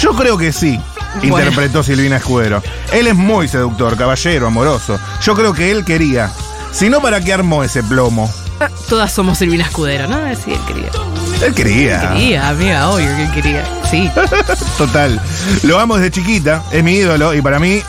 Yo 0.03 0.15
creo 0.15 0.37
que 0.37 0.53
sí, 0.53 0.79
Bueno. 1.23 1.39
interpretó 1.39 1.83
Silvina 1.83 2.19
Escudero. 2.19 2.63
Él 2.93 3.07
es 3.07 3.15
muy 3.15 3.49
seductor, 3.49 3.97
caballero, 3.97 4.47
amoroso. 4.47 4.99
Yo 5.23 5.35
creo 5.35 5.55
que 5.55 5.71
él 5.71 5.85
quería. 5.85 6.31
Si 6.73 6.89
no, 6.91 7.01
¿para 7.01 7.21
qué 7.21 7.33
armó 7.33 7.65
ese 7.65 7.83
plomo? 7.83 8.31
Todas 8.89 9.13
somos 9.13 9.39
Silvina 9.39 9.65
Escudero, 9.65 10.07
¿no? 10.09 10.19
Sí, 10.35 10.53
él 10.53 10.61
quería. 10.67 10.91
Él 11.43 11.55
quería. 11.55 12.11
Quería, 12.13 12.49
amiga, 12.49 12.91
obvio 12.91 13.07
que 13.17 13.23
él 13.23 13.33
quería. 13.33 13.65
Sí. 13.91 14.11
Total. 14.79 15.21
Lo 15.63 15.79
amo 15.79 15.97
desde 15.97 16.11
chiquita, 16.11 16.63
es 16.71 16.83
mi 16.83 16.95
ídolo 16.95 17.35
y 17.35 17.41
para 17.41 17.59
mí 17.59 17.83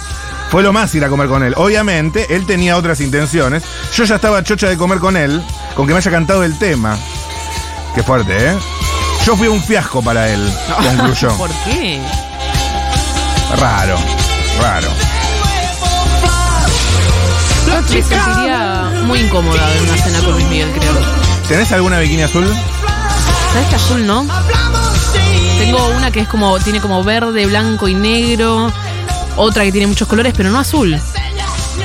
fue 0.50 0.64
lo 0.64 0.74
más 0.74 0.94
ir 0.96 1.04
a 1.04 1.10
comer 1.10 1.28
con 1.28 1.44
él. 1.44 1.54
Obviamente, 1.58 2.36
él 2.36 2.46
tenía 2.46 2.78
otras 2.78 3.00
intenciones. 3.02 3.64
Yo 3.96 4.04
ya 4.04 4.16
estaba 4.16 4.44
chocha 4.44 4.68
de 4.70 4.78
comer 4.78 5.00
con 5.00 5.18
él, 5.18 5.42
con 5.76 5.88
que 5.88 5.94
me 5.94 6.00
haya 6.00 6.12
cantado 6.12 6.44
el 6.44 6.58
tema. 6.58 6.98
Qué 7.96 8.04
fuerte, 8.04 8.52
¿eh? 8.52 8.58
Yo 9.26 9.36
fui 9.36 9.48
un 9.48 9.62
fiasco 9.62 10.02
para 10.02 10.30
él, 10.30 10.52
concluyó. 10.84 11.36
¿Por 11.38 11.52
qué? 11.66 12.02
Raro, 13.60 13.98
raro. 14.62 14.88
Me 17.68 18.02
sentiría 18.04 18.92
muy 19.06 19.20
incómoda 19.20 19.62
en 19.76 19.84
una 19.84 19.98
cena 19.98 20.20
con 20.20 20.34
Luis 20.34 20.48
Miguel, 20.48 20.72
creo. 20.72 20.92
¿Tenés 21.48 21.72
alguna 21.72 22.00
bikini 22.00 22.24
azul? 22.24 22.48
¿Sabes 23.54 23.68
que 23.70 23.76
azul 23.76 24.06
no? 24.08 24.26
Tengo 25.60 25.88
una 25.90 26.12
que 26.12 26.22
es 26.22 26.28
como, 26.28 26.58
tiene 26.60 26.80
como 26.82 27.04
verde, 27.04 27.46
blanco 27.46 27.88
y 27.88 27.94
negro. 27.96 28.72
Otra 29.36 29.64
que 29.64 29.72
tiene 29.72 29.88
muchos 29.88 30.08
colores, 30.08 30.34
pero 30.36 30.50
no 30.50 30.60
azul. 30.60 31.00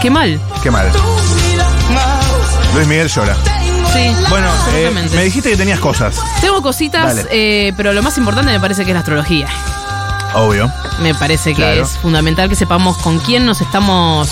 Qué 0.00 0.10
mal. 0.10 0.40
Qué 0.62 0.70
mal. 0.70 0.90
Luis 2.74 2.86
Miguel 2.86 3.08
llora. 3.08 3.36
Sí, 3.92 4.12
Bueno, 4.28 4.48
eh, 4.74 4.90
me 5.14 5.24
dijiste 5.24 5.50
que 5.50 5.56
tenías 5.56 5.80
cosas. 5.80 6.16
Tengo 6.40 6.62
cositas, 6.62 7.26
eh, 7.30 7.72
pero 7.76 7.92
lo 7.92 8.02
más 8.02 8.16
importante 8.18 8.52
me 8.52 8.60
parece 8.60 8.84
que 8.84 8.90
es 8.90 8.94
la 8.94 9.00
astrología. 9.00 9.48
Obvio. 10.34 10.70
Me 11.00 11.14
parece 11.14 11.50
que 11.50 11.62
Claro. 11.62 11.82
es 11.84 11.90
fundamental 11.98 12.48
que 12.48 12.56
sepamos 12.56 12.96
con 12.98 13.18
quién 13.20 13.46
nos 13.46 13.60
estamos 13.60 14.28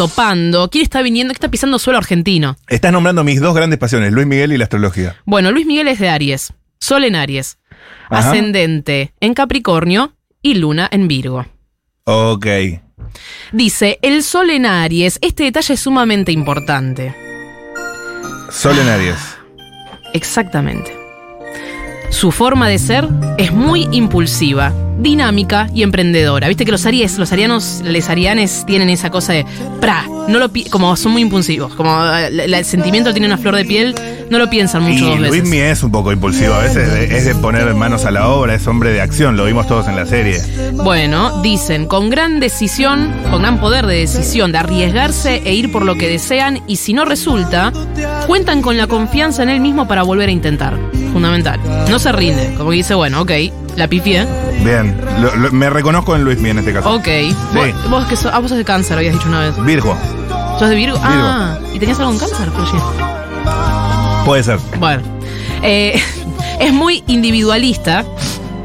topando, 0.00 0.70
quién 0.70 0.82
está 0.82 1.02
viniendo, 1.02 1.34
qué 1.34 1.36
está 1.36 1.50
pisando 1.50 1.78
suelo 1.78 1.98
argentino. 1.98 2.56
Estás 2.68 2.90
nombrando 2.90 3.22
mis 3.22 3.38
dos 3.38 3.54
grandes 3.54 3.78
pasiones, 3.78 4.12
Luis 4.12 4.26
Miguel 4.26 4.50
y 4.50 4.56
la 4.56 4.64
astrología. 4.64 5.16
Bueno, 5.26 5.52
Luis 5.52 5.66
Miguel 5.66 5.88
es 5.88 5.98
de 5.98 6.08
Aries, 6.08 6.54
Sol 6.78 7.04
en 7.04 7.16
Aries, 7.16 7.58
Ajá. 8.08 8.30
ascendente 8.30 9.12
en 9.20 9.34
Capricornio 9.34 10.14
y 10.40 10.54
Luna 10.54 10.88
en 10.90 11.06
Virgo. 11.06 11.44
Ok. 12.04 12.46
Dice, 13.52 13.98
el 14.00 14.22
Sol 14.22 14.48
en 14.48 14.64
Aries, 14.64 15.18
este 15.20 15.44
detalle 15.44 15.74
es 15.74 15.80
sumamente 15.80 16.32
importante. 16.32 17.14
Sol 18.50 18.78
en 18.78 18.88
Aries. 18.88 19.18
Exactamente. 20.14 20.99
Su 22.10 22.32
forma 22.32 22.68
de 22.68 22.78
ser 22.78 23.08
es 23.38 23.52
muy 23.52 23.88
impulsiva, 23.92 24.72
dinámica 24.98 25.68
y 25.72 25.82
emprendedora. 25.82 26.48
Viste 26.48 26.64
que 26.66 26.72
los 26.72 26.84
aries, 26.84 27.16
los 27.18 27.32
arianos, 27.32 27.80
les 27.84 28.08
arianes 28.10 28.64
tienen 28.66 28.90
esa 28.90 29.10
cosa 29.10 29.32
de 29.32 29.46
pra, 29.80 30.04
no 30.28 30.38
lo 30.38 30.50
pi- 30.50 30.64
como 30.68 30.94
son 30.96 31.12
muy 31.12 31.22
impulsivos, 31.22 31.74
como 31.74 31.90
eh, 32.04 32.26
el 32.44 32.64
sentimiento 32.64 33.12
tiene 33.12 33.26
una 33.26 33.38
flor 33.38 33.56
de 33.56 33.64
piel, 33.64 33.94
no 34.28 34.38
lo 34.38 34.50
piensan 34.50 34.82
mucho 34.82 34.96
Y 34.98 35.00
dos 35.08 35.20
veces. 35.20 35.38
Luismi 35.40 35.58
es 35.58 35.82
un 35.82 35.90
poco 35.92 36.12
impulsivo 36.12 36.52
a 36.52 36.58
veces, 36.58 37.10
es 37.10 37.24
de 37.24 37.34
poner 37.36 37.72
manos 37.74 38.04
a 38.04 38.10
la 38.10 38.28
obra, 38.28 38.54
es 38.54 38.66
hombre 38.66 38.90
de 38.92 39.00
acción, 39.00 39.36
lo 39.36 39.46
vimos 39.46 39.66
todos 39.66 39.88
en 39.88 39.96
la 39.96 40.04
serie. 40.04 40.40
Bueno, 40.72 41.40
dicen, 41.42 41.86
con 41.86 42.10
gran 42.10 42.38
decisión, 42.40 43.10
con 43.30 43.40
gran 43.42 43.60
poder 43.60 43.86
de 43.86 43.96
decisión, 44.00 44.52
de 44.52 44.58
arriesgarse 44.58 45.40
e 45.44 45.54
ir 45.54 45.72
por 45.72 45.84
lo 45.84 45.94
que 45.96 46.08
desean 46.08 46.60
y 46.66 46.76
si 46.76 46.92
no 46.92 47.04
resulta, 47.06 47.72
cuentan 48.26 48.60
con 48.62 48.76
la 48.76 48.86
confianza 48.88 49.42
en 49.42 49.48
él 49.48 49.60
mismo 49.60 49.88
para 49.88 50.02
volver 50.02 50.28
a 50.28 50.32
intentar. 50.32 50.76
Fundamental. 51.12 51.60
No 51.88 51.98
se 51.98 52.12
rinde, 52.12 52.54
como 52.56 52.70
que 52.70 52.76
dice, 52.76 52.94
bueno, 52.94 53.20
ok, 53.22 53.30
la 53.76 53.88
pifié, 53.88 54.26
Bien, 54.64 54.96
lo- 55.20 55.34
lo- 55.36 55.50
me 55.52 55.70
reconozco 55.70 56.14
en 56.14 56.22
Luismi 56.24 56.50
en 56.50 56.58
este 56.58 56.72
caso. 56.72 56.90
ok. 56.94 57.08
Vos, 57.54 57.90
vos 57.90 58.04
que 58.06 58.16
sos, 58.16 58.30
ah, 58.32 58.38
vos 58.38 58.48
sos 58.50 58.58
de 58.58 58.64
cáncer, 58.64 58.96
habías 58.98 59.14
dicho 59.14 59.28
una 59.28 59.40
vez. 59.40 59.64
Virgo, 59.64 59.96
¿Sos 60.58 60.68
de 60.68 60.74
Virgo? 60.76 60.98
Ah, 61.02 61.56
¿y 61.72 61.78
tenías 61.78 61.98
algo 61.98 62.12
en 62.12 62.18
cáncer, 62.18 62.50
Fluye? 62.50 62.82
puede 64.24 64.42
ser. 64.42 64.58
Bueno, 64.78 65.02
eh, 65.62 66.00
es 66.60 66.72
muy 66.72 67.02
individualista 67.06 68.04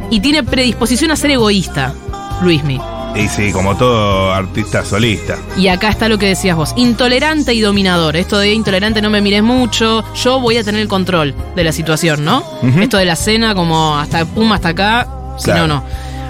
y 0.10 0.20
tiene 0.20 0.44
predisposición 0.44 1.12
a 1.12 1.16
ser 1.16 1.32
egoísta, 1.32 1.94
Luismi. 2.42 2.80
Y 3.16 3.30
sí, 3.30 3.52
como 3.54 3.78
todo 3.78 4.34
artista 4.34 4.84
solista. 4.84 5.38
Y 5.58 5.70
acá 5.70 5.90
está 5.90 6.10
lo 6.10 6.18
que 6.18 6.28
decías 6.28 6.58
vos, 6.58 6.74
intolerante 6.76 7.54
y 7.54 7.62
dominador. 7.62 8.18
Esto 8.18 8.38
de 8.38 8.54
intolerante 8.54 9.02
no 9.02 9.10
me 9.10 9.22
mires 9.22 9.42
mucho, 9.42 10.04
yo 10.16 10.42
voy 10.42 10.58
a 10.58 10.64
tener 10.64 10.82
el 10.82 10.90
control 10.90 11.34
de 11.56 11.64
la 11.64 11.72
situación, 11.72 12.26
¿no? 12.26 12.44
Esto 12.80 12.98
de 12.98 13.06
la 13.06 13.16
cena 13.16 13.56
como 13.56 13.98
hasta 13.98 14.26
pum, 14.26 14.52
hasta 14.52 14.70
acá, 14.70 15.08
si 15.38 15.52
no, 15.52 15.66
no. 15.66 15.84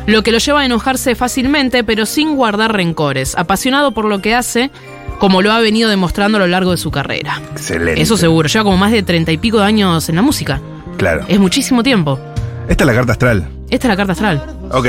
Lo 0.05 0.21
que 0.21 0.31
lo 0.31 0.37
lleva 0.37 0.61
a 0.61 0.65
enojarse 0.65 1.15
fácilmente, 1.15 1.83
pero 1.83 2.05
sin 2.05 2.35
guardar 2.35 2.73
rencores. 2.73 3.35
Apasionado 3.35 3.91
por 3.91 4.05
lo 4.05 4.21
que 4.21 4.35
hace, 4.35 4.69
como 5.17 5.41
lo 5.41 5.51
ha 5.51 5.59
venido 5.59 5.89
demostrando 5.89 6.37
a 6.37 6.41
lo 6.41 6.47
largo 6.47 6.69
de 6.69 6.77
su 6.77 6.91
carrera. 6.91 7.41
Excelente. 7.53 7.99
Eso 7.99 8.15
seguro, 8.15 8.47
lleva 8.47 8.63
como 8.63 8.77
más 8.77 8.91
de 8.91 9.01
treinta 9.01 9.31
y 9.31 9.39
pico 9.39 9.57
de 9.57 9.65
años 9.65 10.07
en 10.09 10.17
la 10.17 10.21
música. 10.21 10.61
Claro. 10.97 11.25
Es 11.27 11.39
muchísimo 11.39 11.81
tiempo. 11.81 12.19
Esta 12.69 12.83
es 12.83 12.87
la 12.87 12.93
carta 12.93 13.11
astral. 13.13 13.49
Esta 13.71 13.87
es 13.87 13.89
la 13.89 13.97
carta 13.97 14.13
astral. 14.13 14.57
Ok. 14.71 14.87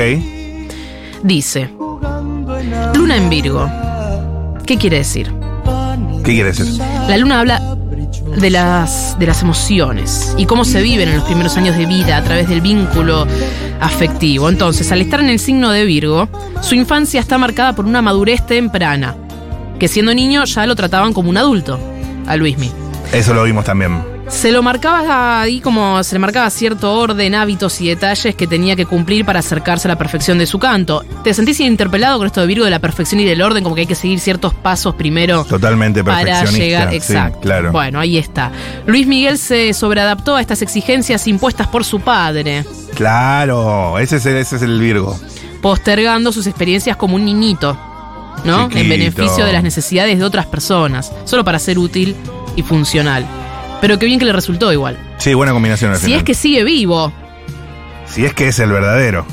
Dice, 1.23 1.71
Luna 3.07 3.23
en 3.23 3.29
Virgo. 3.29 3.71
¿Qué 4.65 4.77
quiere 4.77 4.97
decir? 4.97 5.31
¿Qué 6.25 6.33
quiere 6.33 6.51
decir? 6.51 6.65
La 7.07 7.17
luna 7.17 7.39
habla 7.39 7.77
de 8.37 8.49
las, 8.49 9.17
de 9.17 9.25
las 9.25 9.41
emociones 9.43 10.35
y 10.37 10.45
cómo 10.45 10.65
se 10.65 10.81
viven 10.81 11.07
en 11.07 11.15
los 11.15 11.23
primeros 11.23 11.55
años 11.55 11.77
de 11.77 11.85
vida 11.85 12.17
a 12.17 12.23
través 12.25 12.49
del 12.49 12.59
vínculo 12.59 13.25
afectivo. 13.79 14.49
Entonces, 14.49 14.91
al 14.91 14.99
estar 14.99 15.21
en 15.21 15.29
el 15.29 15.39
signo 15.39 15.71
de 15.71 15.85
Virgo, 15.85 16.27
su 16.61 16.75
infancia 16.75 17.21
está 17.21 17.37
marcada 17.37 17.73
por 17.73 17.85
una 17.85 18.01
madurez 18.01 18.45
temprana, 18.45 19.15
que 19.79 19.87
siendo 19.87 20.13
niño 20.13 20.43
ya 20.43 20.65
lo 20.65 20.75
trataban 20.75 21.13
como 21.13 21.29
un 21.29 21.37
adulto, 21.37 21.79
a 22.25 22.35
Luismi. 22.35 22.69
Eso 23.13 23.33
lo 23.33 23.45
vimos 23.45 23.63
también. 23.63 24.16
Se 24.29 24.51
lo 24.51 24.61
marcaba 24.61 25.41
ahí 25.41 25.61
como 25.61 26.03
se 26.03 26.13
le 26.15 26.19
marcaba 26.19 26.49
cierto 26.49 26.93
orden, 26.93 27.33
hábitos 27.33 27.79
y 27.81 27.87
detalles 27.87 28.35
que 28.35 28.45
tenía 28.45 28.75
que 28.75 28.85
cumplir 28.85 29.25
para 29.25 29.39
acercarse 29.39 29.87
a 29.87 29.89
la 29.89 29.97
perfección 29.97 30.37
de 30.37 30.45
su 30.45 30.59
canto. 30.59 31.03
¿Te 31.23 31.33
sentís 31.33 31.59
interpelado 31.61 32.17
con 32.19 32.27
esto 32.27 32.41
de 32.41 32.47
Virgo 32.47 32.65
de 32.65 32.71
la 32.71 32.79
perfección 32.79 33.19
y 33.21 33.25
del 33.25 33.41
orden? 33.41 33.63
Como 33.63 33.73
que 33.73 33.81
hay 33.81 33.87
que 33.87 33.95
seguir 33.95 34.19
ciertos 34.19 34.53
pasos 34.53 34.93
primero 34.95 35.43
Totalmente 35.45 36.03
para 36.03 36.17
perfeccionista. 36.23 36.59
llegar. 36.65 36.89
Sí, 36.91 36.95
Exacto. 36.97 37.39
claro. 37.39 37.71
Bueno, 37.71 37.99
ahí 37.99 38.17
está. 38.17 38.51
Luis 38.85 39.07
Miguel 39.07 39.37
se 39.39 39.73
sobreadaptó 39.73 40.35
a 40.35 40.41
estas 40.41 40.61
exigencias 40.61 41.25
impuestas 41.27 41.67
por 41.67 41.83
su 41.83 41.99
padre, 42.01 42.63
Claro, 42.95 43.97
ese 43.99 44.17
es 44.17 44.25
el, 44.25 44.37
ese 44.37 44.55
es 44.57 44.61
el 44.63 44.79
Virgo. 44.79 45.17
postergando 45.61 46.31
sus 46.31 46.47
experiencias 46.47 46.97
como 46.97 47.15
un 47.15 47.25
niñito, 47.25 47.77
¿no? 48.43 48.69
En 48.71 48.89
beneficio 48.89 49.45
de 49.45 49.53
las 49.53 49.61
necesidades 49.63 50.17
de 50.17 50.25
otras 50.25 50.47
personas, 50.47 51.11
solo 51.25 51.43
para 51.45 51.59
ser 51.59 51.77
útil 51.79 52.15
y 52.55 52.63
funcional. 52.63 53.25
Pero 53.81 53.99
qué 53.99 54.05
bien 54.05 54.19
que 54.19 54.25
le 54.25 54.33
resultó 54.33 54.71
igual. 54.73 54.97
Sí, 55.17 55.33
buena 55.33 55.51
combinación 55.53 55.91
al 55.91 55.97
Si 55.97 56.05
final. 56.05 56.19
es 56.19 56.23
que 56.23 56.33
sigue 56.33 56.63
vivo, 56.63 57.11
Si 58.07 58.25
es 58.25 58.33
que 58.33 58.47
es 58.47 58.59
el 58.59 58.71
verdadero. 58.71 59.25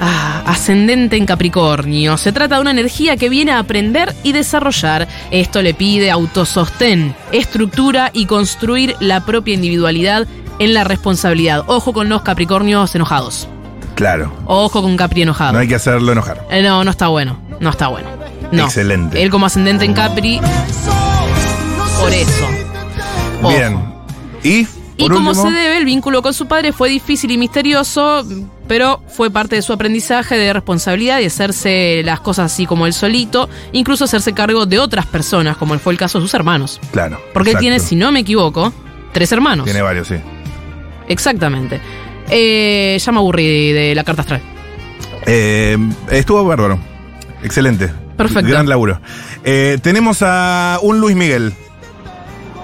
Ah, 0.00 0.42
ascendente 0.46 1.16
en 1.16 1.26
Capricornio. 1.26 2.16
Se 2.16 2.32
trata 2.32 2.56
de 2.56 2.60
una 2.62 2.70
energía 2.72 3.16
que 3.16 3.28
viene 3.28 3.52
a 3.52 3.60
aprender 3.60 4.14
y 4.24 4.32
desarrollar. 4.32 5.06
Esto 5.30 5.62
le 5.62 5.74
pide 5.74 6.10
autosostén, 6.10 7.14
estructura 7.30 8.10
y 8.12 8.26
construir 8.26 8.96
la 8.98 9.24
propia 9.24 9.54
individualidad 9.54 10.26
en 10.58 10.74
la 10.74 10.82
responsabilidad. 10.84 11.64
Ojo 11.68 11.92
con 11.92 12.08
los 12.08 12.22
Capricornios 12.22 12.94
enojados. 12.94 13.46
Claro. 13.94 14.32
Ojo 14.46 14.82
con 14.82 14.96
Capri 14.96 15.22
enojado. 15.22 15.52
No 15.52 15.58
hay 15.60 15.68
que 15.68 15.74
hacerlo 15.76 16.10
enojar. 16.12 16.46
Eh, 16.50 16.62
no, 16.62 16.82
no 16.82 16.90
está 16.90 17.08
bueno. 17.08 17.38
No 17.60 17.70
está 17.70 17.88
bueno. 17.88 18.08
No. 18.50 18.64
Excelente. 18.64 19.22
Él 19.22 19.30
como 19.30 19.46
ascendente 19.46 19.84
en 19.84 19.94
Capri. 19.94 20.40
Por 22.00 22.12
eso. 22.12 22.48
Bien. 23.48 23.78
Y, 24.42 24.66
Y 24.96 25.08
por 25.08 25.14
como 25.14 25.30
último, 25.30 25.48
se 25.48 25.54
debe, 25.54 25.78
el 25.78 25.84
vínculo 25.84 26.22
con 26.22 26.34
su 26.34 26.46
padre 26.46 26.72
fue 26.72 26.88
difícil 26.88 27.30
y 27.30 27.38
misterioso, 27.38 28.24
pero 28.68 29.02
fue 29.08 29.30
parte 29.30 29.56
de 29.56 29.62
su 29.62 29.72
aprendizaje 29.72 30.36
de 30.36 30.52
responsabilidad 30.52 31.20
y 31.20 31.26
hacerse 31.26 32.02
las 32.04 32.20
cosas 32.20 32.52
así 32.52 32.66
como 32.66 32.86
él 32.86 32.92
solito, 32.92 33.48
incluso 33.72 34.04
hacerse 34.04 34.32
cargo 34.32 34.66
de 34.66 34.78
otras 34.78 35.06
personas, 35.06 35.56
como 35.56 35.78
fue 35.78 35.92
el 35.92 35.98
caso 35.98 36.18
de 36.18 36.24
sus 36.24 36.34
hermanos. 36.34 36.80
Claro. 36.92 37.20
Porque 37.32 37.52
él 37.52 37.58
tiene, 37.58 37.80
si 37.80 37.96
no 37.96 38.12
me 38.12 38.20
equivoco, 38.20 38.72
tres 39.12 39.32
hermanos. 39.32 39.64
Tiene 39.64 39.82
varios, 39.82 40.08
sí. 40.08 40.16
Exactamente. 41.08 41.80
Eh, 42.28 42.98
ya 42.98 43.12
me 43.12 43.18
aburrí 43.18 43.72
de 43.72 43.94
la 43.94 44.04
carta 44.04 44.22
astral. 44.22 44.40
Eh, 45.26 45.76
estuvo 46.10 46.44
bárbaro. 46.44 46.78
Excelente. 47.42 47.90
Perfecto. 48.16 48.48
Gran 48.48 48.68
laburo. 48.68 49.00
Eh, 49.44 49.78
tenemos 49.82 50.18
a 50.22 50.78
un 50.82 51.00
Luis 51.00 51.16
Miguel. 51.16 51.54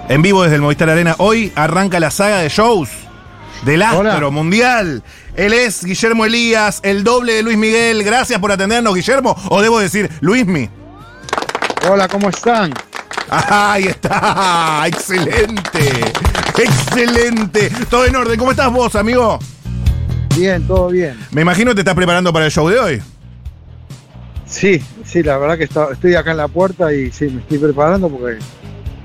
En 0.08 0.22
vivo 0.22 0.42
desde 0.42 0.56
el 0.56 0.62
Movistar 0.62 0.88
Arena. 0.88 1.14
Hoy 1.18 1.52
arranca 1.54 2.00
la 2.00 2.10
saga 2.10 2.38
de 2.38 2.48
shows 2.48 2.88
del 3.62 3.82
Astro 3.82 4.00
Hola. 4.00 4.30
Mundial. 4.30 5.02
Él 5.36 5.52
es 5.52 5.84
Guillermo 5.84 6.24
Elías, 6.24 6.80
el 6.82 7.04
doble 7.04 7.34
de 7.34 7.42
Luis 7.42 7.58
Miguel. 7.58 8.02
Gracias 8.02 8.40
por 8.40 8.50
atendernos, 8.50 8.94
Guillermo. 8.94 9.36
O 9.50 9.60
debo 9.60 9.78
decir, 9.78 10.10
Luismi. 10.20 10.68
Hola, 11.90 12.08
¿cómo 12.08 12.30
están? 12.30 12.72
Ahí 13.30 13.84
está. 13.84 14.84
Excelente. 14.86 15.90
Excelente. 16.56 17.70
Todo 17.90 18.06
en 18.06 18.16
orden. 18.16 18.38
¿Cómo 18.38 18.50
estás 18.52 18.72
vos, 18.72 18.94
amigo? 18.96 19.38
Bien, 20.36 20.66
todo 20.66 20.88
bien. 20.88 21.18
Me 21.32 21.42
imagino 21.42 21.70
que 21.72 21.76
te 21.76 21.80
estás 21.82 21.94
preparando 21.94 22.32
para 22.32 22.46
el 22.46 22.50
show 22.50 22.66
de 22.68 22.78
hoy. 22.80 23.02
Sí, 24.46 24.82
sí, 25.04 25.22
la 25.22 25.36
verdad 25.36 25.58
que 25.58 25.64
está- 25.64 25.88
estoy 25.92 26.14
acá 26.14 26.30
en 26.30 26.38
la 26.38 26.48
puerta 26.48 26.92
y 26.94 27.10
sí, 27.12 27.26
me 27.26 27.40
estoy 27.42 27.58
preparando 27.58 28.08
porque 28.08 28.38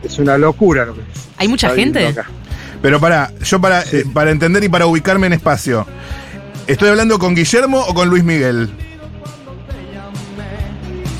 es 0.04 0.20
una 0.20 0.38
locura 0.38 0.86
lo 0.86 0.96
que 0.96 1.02
es. 1.02 1.08
¿Hay 1.38 1.48
mucha 1.48 1.70
gente? 1.72 2.06
acá. 2.08 2.26
Pero 2.82 3.00
para, 3.00 3.32
yo 3.44 3.60
para, 3.62 3.82
eh, 3.84 4.04
para 4.14 4.32
entender 4.32 4.64
y 4.64 4.70
para 4.70 4.86
ubicarme 4.86 5.28
en 5.28 5.34
espacio, 5.34 5.86
¿estoy 6.68 6.90
hablando 6.90 7.18
con 7.18 7.34
Guillermo 7.36 7.80
o 7.80 7.94
con 7.94 8.10
Luis 8.10 8.24
Miguel? 8.24 8.70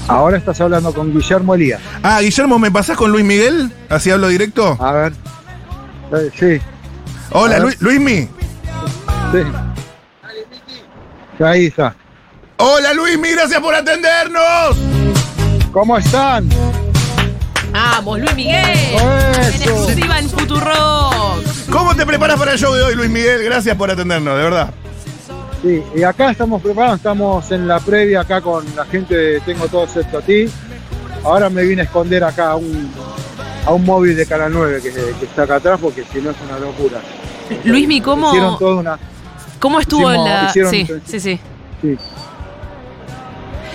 Ahora 0.10 0.38
estás 0.38 0.60
hablando 0.60 0.94
con 0.94 1.14
Guillermo 1.14 1.56
Elías. 1.56 1.80
Ah, 2.04 2.20
Guillermo, 2.22 2.60
¿me 2.60 2.70
pasás 2.70 2.98
con 2.98 3.12
Luis 3.12 3.24
Miguel? 3.24 3.72
Así 3.90 4.12
hablo 4.12 4.28
directo. 4.28 4.78
A 4.82 4.92
ver. 4.92 5.14
Eh, 6.14 6.30
Sí, 6.38 6.62
Hola. 7.32 7.60
Luis, 7.60 7.82
Luismi. 7.82 8.28
sí. 9.32 9.40
Ahí 11.44 11.66
está. 11.68 11.96
Hola, 12.58 12.94
Luismi, 12.94 13.30
gracias 13.32 13.60
por 13.62 13.74
atendernos. 13.74 14.78
¿Cómo 15.72 15.98
están? 15.98 16.48
¡Vamos, 18.04 18.20
Luis 18.20 18.36
Miguel! 18.36 18.56
En 18.66 19.42
Eso. 19.42 19.48
exclusiva 19.48 20.20
en 20.20 20.30
Futurock. 20.30 21.70
¿Cómo 21.72 21.96
te 21.96 22.06
preparas 22.06 22.38
para 22.38 22.52
el 22.52 22.58
show 22.60 22.74
de 22.74 22.84
hoy, 22.84 22.96
Luis 22.96 23.10
Miguel? 23.10 23.44
Gracias 23.44 23.78
por 23.78 23.90
atendernos, 23.90 24.36
de 24.38 24.44
verdad. 24.44 24.74
Sí, 25.62 25.82
y 25.96 26.04
acá 26.04 26.32
estamos 26.32 26.62
preparados, 26.62 26.98
estamos 26.98 27.50
en 27.52 27.66
la 27.66 27.80
previa 27.80 28.20
acá 28.22 28.42
con 28.42 28.66
la 28.76 28.84
gente 28.86 29.16
de 29.16 29.40
Tengo 29.40 29.68
Todo 29.70 29.86
Excepto 29.86 30.18
a 30.18 30.22
Ti. 30.22 30.50
Ahora 31.24 31.50
me 31.50 31.64
vine 31.64 31.84
a 31.84 31.86
esconder 31.86 32.26
acá 32.26 32.52
a 32.52 32.56
un, 32.58 32.92
a 33.66 33.72
un 33.72 33.86
móvil 33.86 34.18
de 34.18 34.26
Canal 34.26 34.52
9 34.52 34.82
que, 34.84 34.92
que 34.92 35.26
está 35.26 35.44
acá 35.44 35.56
atrás 35.56 35.80
porque 35.82 36.04
si 36.12 36.20
no 36.20 36.32
es 36.32 36.38
una 36.50 36.60
locura. 36.60 37.00
Luismi, 37.64 37.98
Hicieron 38.00 38.20
¿cómo, 38.34 38.58
toda 38.58 38.76
una... 38.82 39.00
¿cómo 39.60 39.80
estuvo 39.80 40.12
hicimos- 40.12 40.28
la...? 40.28 40.50
hicieron- 40.50 40.72
Sí, 40.72 40.88
sí, 41.06 41.20
sí. 41.22 41.40
Sí. 41.82 41.98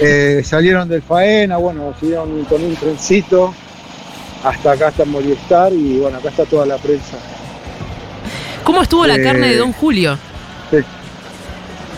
Eh, 0.01 0.43
salieron 0.45 0.87
del 0.88 1.01
faena, 1.03 1.57
bueno, 1.57 1.95
siguieron 1.99 2.45
con 2.45 2.62
un 2.62 2.77
trencito 2.77 3.55
hasta 4.44 4.72
acá 4.72 4.88
hasta 4.88 5.05
Movistar 5.05 5.72
y 5.72 5.98
bueno, 5.98 6.18
acá 6.18 6.29
está 6.31 6.44
toda 6.44 6.66
la 6.66 6.77
prensa. 6.79 7.16
¿Cómo 8.64 8.83
estuvo 8.83 9.07
la 9.07 9.16
Eh, 9.16 9.22
carne 9.22 9.48
de 9.48 9.57
Don 9.57 9.72
Julio? 9.72 10.18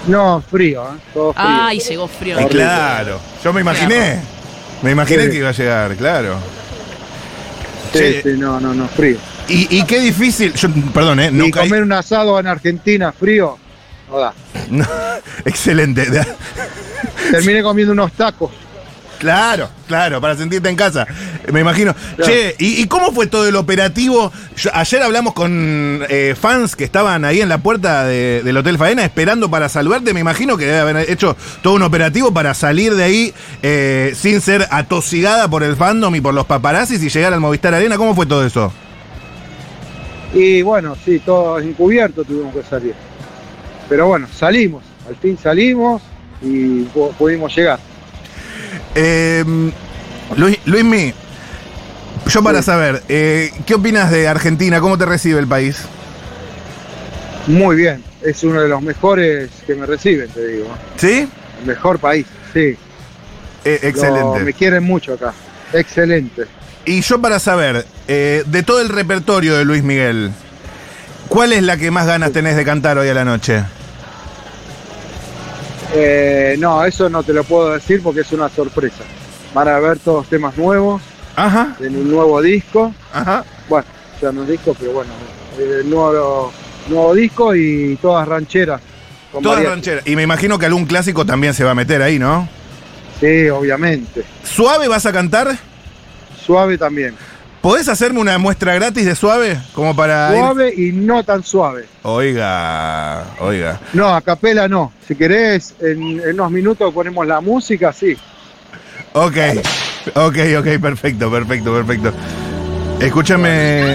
No, 0.06 0.42
frío, 0.50 0.82
¿eh? 0.82 0.98
todo 1.12 1.32
frío. 1.34 1.44
Ay, 1.46 1.78
llegó 1.80 2.08
frío. 2.08 2.40
Y 2.40 2.44
claro, 2.46 3.20
yo 3.44 3.52
me 3.52 3.60
imaginé. 3.60 4.20
Me 4.82 4.92
imaginé 4.92 5.24
Sí. 5.24 5.30
que 5.30 5.36
iba 5.36 5.50
a 5.50 5.52
llegar, 5.52 5.94
claro. 5.96 6.36
sí, 7.92 8.20
sí, 8.22 8.30
no, 8.38 8.58
no, 8.60 8.72
no, 8.72 8.88
frío. 8.88 9.18
Y, 9.48 9.78
y 9.78 9.84
qué 9.84 10.00
difícil, 10.00 10.54
yo, 10.54 10.68
perdón, 10.94 11.20
¿eh? 11.20 11.30
Y 11.32 11.50
caí- 11.50 11.68
comer 11.68 11.82
un 11.82 11.92
asado 11.92 12.38
en 12.40 12.46
Argentina 12.46 13.12
frío, 13.12 13.58
no 14.10 14.18
da. 14.18 14.32
No, 14.70 14.86
excelente. 15.44 16.06
Terminé 17.30 17.62
comiendo 17.62 17.92
unos 17.92 18.12
tacos. 18.12 18.50
Claro, 19.20 19.68
claro, 19.86 20.18
para 20.18 20.34
sentirte 20.34 20.70
en 20.70 20.76
casa. 20.76 21.06
Me 21.52 21.60
imagino. 21.60 21.94
Che, 22.24 22.54
¿y, 22.58 22.80
y 22.80 22.86
cómo 22.86 23.12
fue 23.12 23.26
todo 23.26 23.46
el 23.46 23.54
operativo? 23.54 24.32
Yo- 24.56 24.70
ayer 24.72 25.02
hablamos 25.02 25.34
con 25.34 26.02
eh, 26.08 26.34
fans 26.40 26.74
que 26.74 26.84
estaban 26.84 27.26
ahí 27.26 27.42
en 27.42 27.50
la 27.50 27.58
puerta 27.58 28.04
de- 28.06 28.40
del 28.42 28.56
Hotel 28.56 28.78
Faena 28.78 29.04
esperando 29.04 29.50
para 29.50 29.68
saludarte. 29.68 30.14
Me 30.14 30.20
imagino 30.20 30.56
que 30.56 30.64
debe 30.64 30.78
haber 30.78 31.10
hecho 31.10 31.36
todo 31.62 31.74
un 31.74 31.82
operativo 31.82 32.32
para 32.32 32.54
salir 32.54 32.94
de 32.94 33.04
ahí 33.04 33.34
eh, 33.62 34.14
sin 34.16 34.40
ser 34.40 34.66
atosigada 34.70 35.48
por 35.48 35.64
el 35.64 35.76
fandom 35.76 36.14
y 36.14 36.22
por 36.22 36.32
los 36.32 36.46
paparazzis 36.46 37.02
y 37.02 37.10
llegar 37.10 37.34
al 37.34 37.40
Movistar 37.40 37.74
Arena. 37.74 37.98
¿Cómo 37.98 38.14
fue 38.14 38.24
todo 38.24 38.46
eso? 38.46 38.72
Y 40.32 40.62
bueno, 40.62 40.96
sí, 41.04 41.18
todo 41.18 41.58
encubierto 41.58 42.24
tuvimos 42.24 42.54
que 42.54 42.62
salir. 42.62 42.94
Pero 43.86 44.06
bueno, 44.06 44.26
salimos, 44.34 44.82
al 45.06 45.16
fin 45.16 45.36
salimos 45.36 46.00
y 46.40 46.84
pu- 46.84 47.12
pudimos 47.18 47.54
llegar. 47.54 47.78
Eh, 48.94 49.44
Luis, 50.36 50.58
Luismi, 50.64 51.12
yo 52.26 52.42
para 52.42 52.58
Sí. 52.60 52.66
saber, 52.66 53.02
eh, 53.08 53.50
¿qué 53.66 53.74
opinas 53.74 54.10
de 54.10 54.28
Argentina? 54.28 54.80
¿Cómo 54.80 54.96
te 54.98 55.06
recibe 55.06 55.38
el 55.40 55.46
país? 55.48 55.78
Muy 57.46 57.76
bien, 57.76 58.02
es 58.22 58.42
uno 58.44 58.60
de 58.60 58.68
los 58.68 58.82
mejores 58.82 59.50
que 59.66 59.74
me 59.74 59.86
reciben, 59.86 60.28
te 60.28 60.46
digo. 60.46 60.68
¿Sí? 60.96 61.28
El 61.60 61.66
mejor 61.66 61.98
país, 61.98 62.26
sí. 62.52 62.76
Eh, 63.64 63.78
Lo- 63.82 63.88
excelente. 63.88 64.40
me 64.40 64.52
quieren 64.52 64.84
mucho 64.84 65.14
acá. 65.14 65.32
Excelente. 65.72 66.44
Y 66.84 67.00
yo 67.02 67.20
para 67.20 67.38
saber, 67.38 67.84
eh, 68.08 68.42
de 68.46 68.62
todo 68.62 68.80
el 68.80 68.88
repertorio 68.88 69.56
de 69.56 69.64
Luis 69.64 69.82
Miguel, 69.82 70.30
¿cuál 71.28 71.52
es 71.52 71.62
la 71.62 71.76
que 71.76 71.90
más 71.90 72.06
ganas 72.06 72.32
tenés 72.32 72.56
de 72.56 72.64
cantar 72.64 72.98
hoy 72.98 73.08
a 73.08 73.14
la 73.14 73.24
noche? 73.24 73.62
Eh, 75.94 76.56
no, 76.58 76.84
eso 76.84 77.08
no 77.08 77.22
te 77.22 77.32
lo 77.32 77.44
puedo 77.44 77.72
decir 77.72 78.02
porque 78.02 78.20
es 78.20 78.32
una 78.32 78.48
sorpresa. 78.48 79.02
Van 79.54 79.68
a 79.68 79.78
ver 79.80 79.98
todos 79.98 80.28
temas 80.28 80.56
nuevos 80.56 81.02
Ajá, 81.36 81.76
en 81.80 81.96
un 81.96 82.10
nuevo 82.10 82.40
disco. 82.40 82.94
ajá. 83.12 83.44
Bueno, 83.68 83.86
ya 84.20 84.30
no 84.32 84.42
es 84.42 84.48
disco, 84.50 84.76
pero 84.78 84.92
bueno, 84.92 85.10
eh, 85.58 85.82
nuevo, 85.84 86.52
nuevo 86.88 87.14
disco 87.14 87.54
y 87.54 87.98
todas 88.00 88.26
rancheras. 88.28 88.80
con 89.32 89.42
Todas 89.42 89.64
rancheras. 89.64 90.06
Y 90.06 90.14
me 90.16 90.22
imagino 90.22 90.58
que 90.58 90.66
algún 90.66 90.86
clásico 90.86 91.24
también 91.26 91.54
se 91.54 91.64
va 91.64 91.72
a 91.72 91.74
meter 91.74 92.02
ahí, 92.02 92.18
¿no? 92.18 92.48
Sí, 93.18 93.48
obviamente. 93.48 94.22
¿Suave 94.44 94.88
vas 94.88 95.06
a 95.06 95.12
cantar? 95.12 95.56
Suave 96.44 96.78
también. 96.78 97.14
¿Podés 97.60 97.88
hacerme 97.88 98.20
una 98.20 98.38
muestra 98.38 98.74
gratis 98.74 99.04
de 99.04 99.14
suave? 99.14 99.60
Como 99.74 99.94
para. 99.94 100.30
ir- 100.34 100.40
Suave 100.40 100.74
y 100.74 100.92
no 100.92 101.22
tan 101.24 101.44
suave. 101.44 101.84
Oiga, 102.02 103.24
oiga. 103.38 103.78
No, 103.92 104.08
a 104.14 104.22
capela 104.22 104.66
no. 104.66 104.92
Si 105.06 105.14
querés, 105.14 105.74
en, 105.80 106.20
en 106.20 106.30
unos 106.34 106.50
minutos 106.50 106.92
ponemos 106.94 107.26
la 107.26 107.40
música, 107.42 107.92
sí. 107.92 108.16
Ok, 109.12 109.36
ok, 110.14 110.36
ok, 110.58 110.66
perfecto, 110.80 111.30
perfecto, 111.30 111.72
perfecto. 111.74 112.12
Escúchame. 112.98 113.94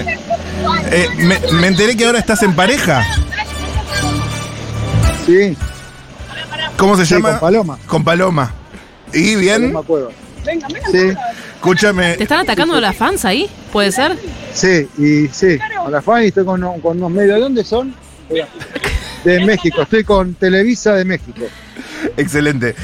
eh, 0.92 1.08
me, 1.16 1.38
me 1.60 1.66
enteré 1.66 1.96
que 1.96 2.04
ahora 2.06 2.20
estás 2.20 2.42
en 2.44 2.54
pareja. 2.54 3.04
Sí, 5.26 5.56
¿Cómo 6.76 6.96
se 6.96 7.04
sí, 7.04 7.14
llama? 7.14 7.30
con 7.30 7.40
Paloma. 7.40 7.78
Con 7.86 8.04
Paloma. 8.04 8.52
¿Y 9.12 9.34
bien? 9.34 9.62
Paloma 9.72 9.82
Cueva. 9.86 10.10
Sí, 10.90 11.12
Escúchame. 11.56 12.14
¿Te 12.14 12.22
están 12.24 12.40
atacando 12.40 12.80
las 12.80 12.96
fans 12.96 13.24
ahí? 13.24 13.48
¿Puede 13.72 13.90
ser? 13.92 14.16
sí, 14.52 14.88
y 14.98 15.28
sí. 15.28 15.58
Con 15.82 15.92
la 15.92 16.00
fan 16.02 16.22
y 16.24 16.26
estoy 16.28 16.44
con, 16.44 16.60
con 16.80 16.96
unos 16.98 17.10
medios. 17.10 17.34
¿De 17.36 17.40
dónde 17.40 17.64
son? 17.64 17.94
De 19.24 19.44
México. 19.44 19.82
Estoy 19.82 20.04
con 20.04 20.34
Televisa 20.34 20.94
de 20.94 21.04
México. 21.04 21.42
Excelente. 22.16 22.74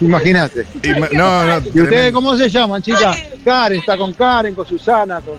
Imagínate. 0.00 0.66
Y 0.82 0.88
ma- 0.98 1.08
no, 1.12 1.44
no. 1.44 1.54
¿Y 1.58 1.58
ustedes 1.68 1.88
tremendo. 1.88 2.12
cómo 2.14 2.36
se 2.36 2.48
llaman, 2.50 2.82
chicas? 2.82 3.16
Karen, 3.44 3.78
está 3.80 3.96
con 3.96 4.12
Karen, 4.12 4.54
con 4.54 4.66
Susana, 4.66 5.20
con... 5.20 5.34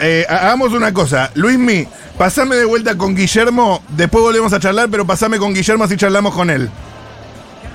Eh, 0.00 0.26
ha- 0.28 0.36
hagamos 0.36 0.72
una 0.72 0.92
cosa. 0.92 1.30
Luismi, 1.34 1.86
pasame 2.18 2.56
de 2.56 2.64
vuelta 2.64 2.96
con 2.96 3.14
Guillermo. 3.16 3.82
Después 3.90 4.22
volvemos 4.22 4.52
a 4.52 4.60
charlar, 4.60 4.88
pero 4.90 5.06
pasame 5.06 5.38
con 5.38 5.54
Guillermo 5.54 5.86
si 5.88 5.96
charlamos 5.96 6.34
con 6.34 6.50
él. 6.50 6.68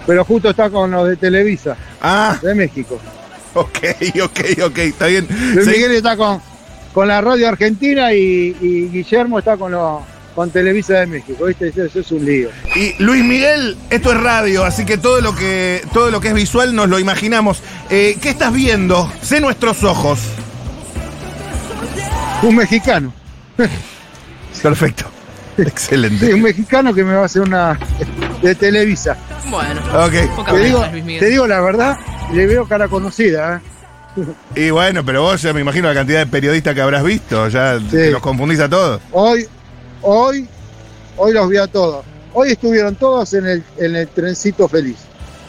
Pero 0.06 0.26
justo 0.26 0.50
está 0.50 0.70
con 0.70 0.92
los 0.92 1.08
de 1.08 1.16
Televisa, 1.16 1.76
Ah, 2.02 2.38
de 2.42 2.54
México. 2.56 3.00
ok, 3.54 3.78
ok, 4.24 4.40
ok. 4.66 4.78
Está 4.80 5.08
bien. 5.08 5.28
Luis. 5.54 5.68
Miguel 5.68 5.92
está 5.94 6.18
con, 6.18 6.42
con 6.94 7.08
la 7.08 7.22
radio 7.22 7.48
argentina 7.48 8.14
y, 8.14 8.56
y 8.62 8.90
Guillermo 8.90 9.40
está 9.40 9.56
con, 9.58 9.72
los 9.72 10.02
con 10.36 10.50
Televisa 10.50 10.96
de 11.00 11.06
México. 11.08 11.46
¿Viste? 11.46 11.68
Eso, 11.70 11.84
eso 11.86 12.00
es 12.02 12.12
un 12.12 12.26
lío. 12.26 12.50
Y 12.76 13.02
Luis 13.02 13.24
Miguel, 13.24 13.78
esto 13.90 14.12
es 14.12 14.20
radio, 14.20 14.66
así 14.66 14.84
que 14.84 14.98
todo 14.98 15.22
lo 15.22 15.34
que, 15.36 15.82
todo 15.94 16.12
lo 16.12 16.20
que 16.20 16.30
es 16.30 16.34
visual 16.34 16.76
nos 16.76 16.90
lo 16.90 17.00
imaginamos. 17.00 17.62
Eh, 17.90 18.18
¿Qué 18.22 18.30
estás 18.30 18.52
viendo? 18.52 19.12
Sé 19.22 19.40
nuestros 19.40 19.84
ojos. 19.84 20.20
Un 22.42 22.56
mexicano. 22.58 23.14
Perfecto. 24.62 25.06
Excelente. 25.58 26.26
Sí, 26.28 26.34
un 26.34 26.42
mexicano 26.42 26.94
que 26.94 27.04
me 27.04 27.14
va 27.14 27.22
a 27.22 27.26
hacer 27.26 27.44
una 27.44 27.78
de 28.44 28.56
Televisa. 28.56 29.18
Bueno. 29.50 29.82
Ok. 30.06 30.36
Poca 30.36 30.52
Te 30.52 30.60
digo, 30.60 30.84
te 31.20 31.26
digo 31.26 31.48
la 31.48 31.62
verdad, 31.62 31.98
le 32.34 32.46
veo 32.46 32.68
cara 32.68 32.88
conocida. 32.88 33.62
¿eh? 33.66 33.70
Y 34.56 34.70
bueno, 34.70 35.04
pero 35.04 35.24
vos 35.24 35.42
ya 35.42 35.54
me 35.54 35.62
imagino 35.62 35.88
la 35.88 35.96
cantidad 35.96 36.20
de 36.20 36.28
periodistas 36.28 36.76
que 36.76 36.82
habrás 36.82 37.04
visto. 37.04 37.48
Ya 37.50 37.80
Sí. 37.80 37.86
te 37.90 38.12
los 38.12 38.22
confundís 38.22 38.60
a 38.60 38.70
todos. 38.70 39.02
Hoy, 39.12 39.48
hoy, 40.04 40.48
hoy 41.18 41.34
los 41.34 41.50
vi 41.50 41.58
a 41.58 41.66
todos. 41.68 42.06
Hoy 42.34 42.52
estuvieron 42.52 42.96
todos 42.96 43.34
en 43.34 43.46
el, 43.48 43.64
en 43.78 43.96
el 43.96 44.08
trencito 44.10 44.68
feliz. 44.68 44.98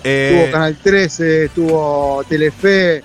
Eh, 0.02 0.33
Estuvo 0.37 0.52
Canal 0.52 0.76
13, 0.83 1.44
estuvo 1.46 2.22
Telefe, 2.28 3.02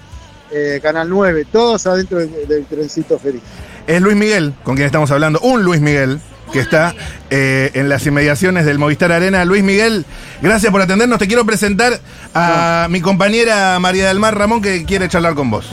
eh, 0.52 0.80
Canal 0.82 1.10
9, 1.10 1.46
todos 1.52 1.88
adentro 1.88 2.20
del, 2.20 2.48
del 2.48 2.66
trencito 2.66 3.18
feliz. 3.20 3.42
Es 3.88 4.02
Luis 4.02 4.18
Miguel, 4.18 4.54
con 4.64 4.76
quien 4.76 4.86
estamos 4.86 5.10
hablando. 5.12 5.40
Un 5.40 5.64
Luis 5.64 5.80
Miguel 5.82 6.20
que 6.52 6.60
está 6.60 6.94
eh, 7.30 7.72
en 7.74 7.90
las 7.90 8.06
inmediaciones 8.06 8.66
del 8.66 8.80
Movistar 8.80 9.12
Arena. 9.12 9.46
Luis 9.46 9.64
Miguel, 9.64 10.06
gracias 10.42 10.72
por 10.72 10.82
atendernos. 10.82 11.20
Te 11.20 11.28
quiero 11.28 11.46
presentar 11.46 12.00
a 12.34 12.88
mi 12.90 13.02
compañera 13.02 13.78
María 13.80 14.08
del 14.08 14.20
Mar 14.20 14.38
Ramón 14.38 14.62
que 14.62 14.86
quiere 14.86 15.08
charlar 15.10 15.36
con 15.36 15.50
vos. 15.50 15.68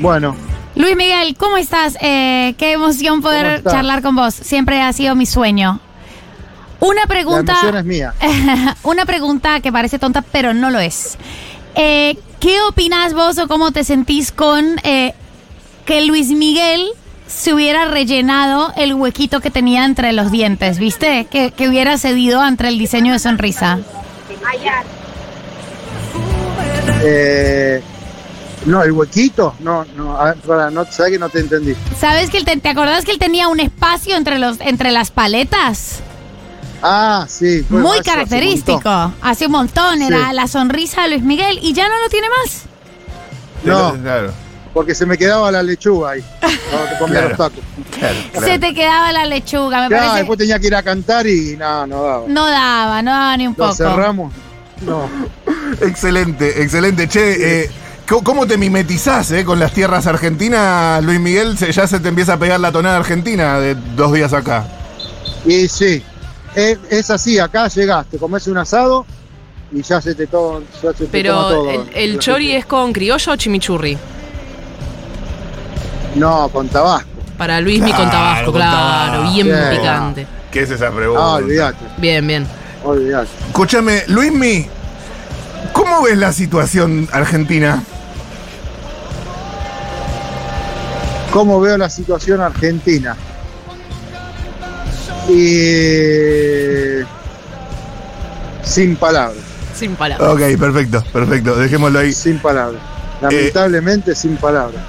Bueno, 0.00 0.36
Luis 0.74 0.94
Miguel, 0.96 1.36
¿cómo 1.38 1.56
estás? 1.56 1.96
Eh, 2.00 2.54
qué 2.58 2.72
emoción 2.72 3.16
¿Cómo 3.16 3.28
poder 3.28 3.46
estás? 3.56 3.72
charlar 3.72 4.02
con 4.02 4.14
vos. 4.14 4.34
Siempre 4.34 4.80
ha 4.82 4.92
sido 4.92 5.14
mi 5.14 5.24
sueño. 5.26 5.80
Una 6.80 7.02
la 7.02 7.06
pregunta, 7.06 7.52
emoción 7.52 7.76
es 7.76 7.84
mía. 7.84 8.14
una 8.82 9.06
pregunta 9.06 9.60
que 9.60 9.72
parece 9.72 9.98
tonta, 9.98 10.22
pero 10.22 10.52
no 10.52 10.70
lo 10.70 10.78
es. 10.78 11.16
Eh, 11.74 12.18
¿Qué 12.40 12.60
opinás 12.62 13.14
vos 13.14 13.38
o 13.38 13.48
cómo 13.48 13.70
te 13.72 13.84
sentís 13.84 14.30
con 14.32 14.78
eh, 14.82 15.14
que 15.86 16.02
Luis 16.02 16.28
Miguel 16.28 16.86
se 17.28 17.52
hubiera 17.54 17.86
rellenado 17.86 18.72
el 18.76 18.94
huequito 18.94 19.40
que 19.40 19.50
tenía 19.50 19.84
entre 19.84 20.12
los 20.12 20.30
dientes, 20.30 20.78
¿viste? 20.78 21.26
Que, 21.30 21.50
que 21.52 21.68
hubiera 21.68 21.98
cedido 21.98 22.40
ante 22.40 22.68
el 22.68 22.78
diseño 22.78 23.12
de 23.12 23.18
sonrisa. 23.18 23.78
Eh, 27.02 27.82
no, 28.64 28.82
el 28.82 28.92
huequito, 28.92 29.54
no, 29.60 29.84
no, 29.96 30.16
a 30.16 30.26
ver, 30.26 30.36
para, 30.38 30.70
no, 30.70 30.84
sabes 30.90 31.12
que 31.12 31.18
no 31.18 31.28
te 31.28 31.40
entendí. 31.40 31.74
¿Sabes 31.98 32.30
que 32.30 32.38
él 32.38 32.44
te, 32.44 32.56
te 32.56 32.68
acordás 32.68 33.04
que 33.04 33.12
él 33.12 33.18
tenía 33.18 33.48
un 33.48 33.60
espacio 33.60 34.16
entre 34.16 34.38
los 34.38 34.60
entre 34.60 34.90
las 34.90 35.10
paletas? 35.10 36.00
Ah, 36.82 37.26
sí. 37.28 37.64
Muy 37.68 37.80
eso 37.80 37.88
hace 37.90 37.98
un 37.98 38.02
característico. 38.04 38.90
montón. 38.90 39.14
Hace 39.22 39.46
un 39.46 39.52
montón. 39.52 40.02
Era 40.02 40.28
Sí. 40.30 40.34
la 40.34 40.46
sonrisa 40.46 41.02
de 41.02 41.08
Luis 41.10 41.22
Miguel 41.22 41.58
y 41.62 41.72
ya 41.72 41.88
no 41.88 41.98
lo 41.98 42.08
tiene 42.08 42.26
más. 42.42 42.62
No. 43.64 43.92
Claro, 44.02 44.32
Porque 44.76 44.94
se 44.94 45.06
me 45.06 45.16
quedaba 45.16 45.50
la 45.50 45.62
lechuga 45.62 46.10
ahí. 46.10 46.24
Cuando 46.70 46.98
comía 46.98 47.14
Claro. 47.20 47.28
los 47.30 47.38
tacos. 47.38 47.64
claro, 47.98 48.14
claro. 48.30 48.46
Se 48.46 48.58
te 48.58 48.74
quedaba 48.74 49.10
la 49.10 49.24
lechuga, 49.24 49.80
me 49.80 49.88
Claro, 49.88 50.02
parece. 50.02 50.16
después 50.18 50.38
tenía 50.38 50.58
que 50.58 50.66
ir 50.66 50.74
a 50.74 50.82
cantar 50.82 51.26
y 51.26 51.56
no, 51.56 51.86
no 51.86 52.02
daba. 52.02 52.24
No 52.28 52.46
daba, 52.46 53.02
no 53.02 53.10
daba 53.10 53.36
ni 53.38 53.46
un 53.46 53.54
Lo 53.56 53.64
poco. 53.64 53.74
cerramos. 53.74 54.34
No. 54.82 55.08
Excelente, 55.80 56.60
excelente. 56.62 57.08
Che, 57.08 57.62
eh, 57.62 57.70
¿cómo- 58.06 58.22
¿cómo 58.22 58.46
te 58.46 58.58
mimetizás 58.58 59.30
eh, 59.30 59.46
con 59.46 59.58
las 59.58 59.72
tierras 59.72 60.06
argentinas, 60.06 61.02
Luis 61.02 61.20
Miguel? 61.20 61.56
Se- 61.56 61.72
ya 61.72 61.86
se 61.86 61.98
te 61.98 62.10
empieza 62.10 62.34
a 62.34 62.38
pegar 62.38 62.60
la 62.60 62.70
tonada 62.70 62.98
argentina 62.98 63.58
de 63.58 63.76
dos 63.96 64.12
días 64.12 64.34
acá. 64.34 64.66
Y 65.46 65.68
sí, 65.68 66.02
es, 66.54 66.78
es 66.90 67.10
así, 67.10 67.38
acá 67.38 67.68
llegás, 67.68 68.04
te 68.10 68.18
comes 68.18 68.46
un 68.46 68.58
asado 68.58 69.06
y 69.72 69.80
ya 69.80 70.02
se 70.02 70.14
te, 70.14 70.26
todo, 70.26 70.62
ya 70.82 70.92
se 70.92 71.06
te 71.06 71.06
toma 71.06 71.12
Pero 71.12 71.34
todo. 71.48 71.70
el, 71.70 71.80
el 71.94 72.18
chori 72.18 72.52
es 72.52 72.66
con 72.66 72.92
criollo 72.92 73.32
o 73.32 73.36
chimichurri. 73.36 73.96
No, 76.16 76.48
con 76.48 76.68
tabasco. 76.68 77.08
Para 77.38 77.60
Luismi 77.60 77.90
con 77.92 78.08
Claro, 78.08 78.10
tabasco, 78.10 78.44
con 78.52 78.54
claro, 78.60 79.12
tabasco. 79.18 79.32
bien 79.32 79.46
Sí. 79.46 79.76
picante. 79.76 80.26
¿Qué 80.50 80.62
es 80.62 80.70
esa 80.70 80.90
pregunta? 80.90 81.22
Ah, 81.22 81.34
olvídate, 81.34 81.84
Bien, 81.98 82.26
bien. 82.26 82.46
olvídate. 82.82 83.28
Escúchame, 83.48 84.04
Luismi, 84.08 84.66
¿cómo 85.72 86.02
ves 86.02 86.16
la 86.18 86.32
situación 86.32 87.08
argentina? 87.12 87.82
cómo 91.32 91.60
veo 91.60 91.76
la 91.76 91.90
situación 91.90 92.40
argentina. 92.40 93.14
Y 95.28 97.02
sin 98.62 98.96
palabras, 98.96 99.36
Sin 99.74 99.94
palabras. 99.96 100.30
Ok, 100.30 100.58
perfecto, 100.58 101.04
perfecto. 101.12 101.56
Dejémoslo 101.56 101.98
ahí. 101.98 102.14
sin 102.14 102.38
palabras. 102.38 102.80
Lamentablemente 103.20 104.14
sin 104.14 104.36
palabras. 104.38 104.80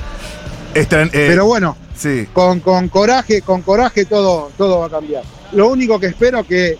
Estran- 0.79 1.09
eh, 1.13 1.25
Pero 1.29 1.45
bueno, 1.45 1.75
sí, 1.95 2.27
con, 2.33 2.59
con 2.59 2.89
coraje, 2.89 3.41
con 3.41 3.61
coraje 3.61 4.05
todo, 4.05 4.51
todo 4.57 4.79
va 4.79 4.87
a 4.87 4.89
cambiar. 4.89 5.23
Lo 5.53 5.69
único 5.69 5.99
que 5.99 6.07
espero 6.07 6.43
que, 6.45 6.77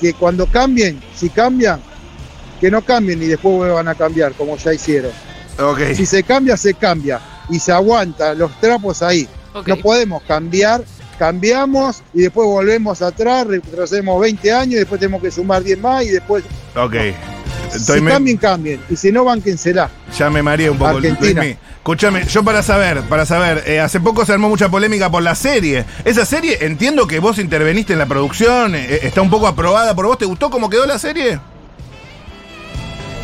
que 0.00 0.12
cuando 0.14 0.46
cambien, 0.46 1.00
si 1.14 1.30
cambian, 1.30 1.80
que 2.60 2.70
no 2.70 2.82
cambien 2.82 3.22
y 3.22 3.26
después 3.26 3.54
vuelvan 3.56 3.88
a 3.88 3.94
cambiar, 3.94 4.32
como 4.34 4.56
ya 4.56 4.72
hicieron. 4.72 5.12
Si 5.94 6.06
se 6.06 6.22
cambia, 6.22 6.56
se 6.56 6.74
cambia. 6.74 7.20
Y 7.50 7.58
se 7.60 7.72
aguanta 7.72 8.34
los 8.34 8.50
trapos 8.60 9.02
ahí. 9.02 9.28
No 9.54 9.76
podemos 9.82 10.22
cambiar, 10.24 10.82
cambiamos 11.18 12.02
y 12.12 12.22
después 12.22 12.46
volvemos 12.46 13.02
atrás, 13.02 13.46
retrocedemos 13.46 14.20
20 14.20 14.52
años 14.52 14.74
y 14.74 14.78
después 14.78 14.98
tenemos 15.00 15.22
que 15.22 15.30
sumar 15.30 15.62
10 15.62 15.78
más 15.78 16.04
y 16.04 16.08
después... 16.08 16.42
Ok. 16.76 16.94
Estoy 17.74 17.98
si 17.98 18.04
me- 18.04 18.10
cambien, 18.12 18.36
cambien. 18.36 18.80
Y 18.90 18.96
si 18.96 19.10
no, 19.12 19.24
bánquensela. 19.24 19.90
ya 20.16 20.28
me 20.30 20.42
mareé 20.42 20.70
un 20.70 20.78
poco. 20.78 20.90
Argentina. 20.96 21.42
Luismi. 21.42 21.58
Escúchame, 21.84 22.24
yo 22.28 22.42
para 22.42 22.62
saber, 22.62 23.02
para 23.02 23.26
saber, 23.26 23.62
eh, 23.66 23.78
hace 23.78 24.00
poco 24.00 24.24
se 24.24 24.32
armó 24.32 24.48
mucha 24.48 24.70
polémica 24.70 25.10
por 25.10 25.22
la 25.22 25.34
serie. 25.34 25.84
Esa 26.06 26.24
serie, 26.24 26.56
entiendo 26.62 27.06
que 27.06 27.18
vos 27.18 27.38
interveniste 27.38 27.92
en 27.92 27.98
la 27.98 28.06
producción, 28.06 28.74
eh, 28.74 29.00
está 29.02 29.20
un 29.20 29.28
poco 29.28 29.46
aprobada 29.46 29.94
por 29.94 30.06
vos. 30.06 30.16
¿Te 30.16 30.24
gustó 30.24 30.48
cómo 30.48 30.70
quedó 30.70 30.86
la 30.86 30.98
serie? 30.98 31.38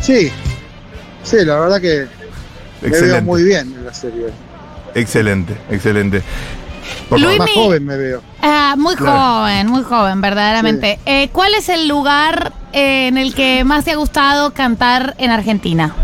Sí, 0.02 0.30
sí, 1.22 1.36
la 1.42 1.58
verdad 1.58 1.80
que 1.80 2.06
me 2.82 2.90
veo 2.90 3.22
muy 3.22 3.44
bien 3.44 3.74
en 3.78 3.86
la 3.86 3.94
serie. 3.94 4.26
Excelente, 4.94 5.56
excelente. 5.70 6.22
Por 7.08 7.18
Luis-. 7.18 7.38
Más 7.38 7.50
joven 7.52 7.86
me 7.86 7.96
veo. 7.96 8.22
Ah, 8.42 8.74
muy 8.76 8.94
Claro. 8.94 9.18
joven, 9.40 9.68
muy 9.68 9.82
joven, 9.84 10.20
verdaderamente. 10.20 11.00
Eh, 11.06 11.30
¿Cuál 11.32 11.54
es 11.54 11.70
el 11.70 11.88
lugar 11.88 12.52
eh, 12.74 13.08
en 13.08 13.16
el 13.16 13.34
que 13.34 13.64
más 13.64 13.86
te 13.86 13.92
ha 13.92 13.96
gustado 13.96 14.52
cantar 14.52 15.14
en 15.16 15.30
Argentina? 15.30 15.94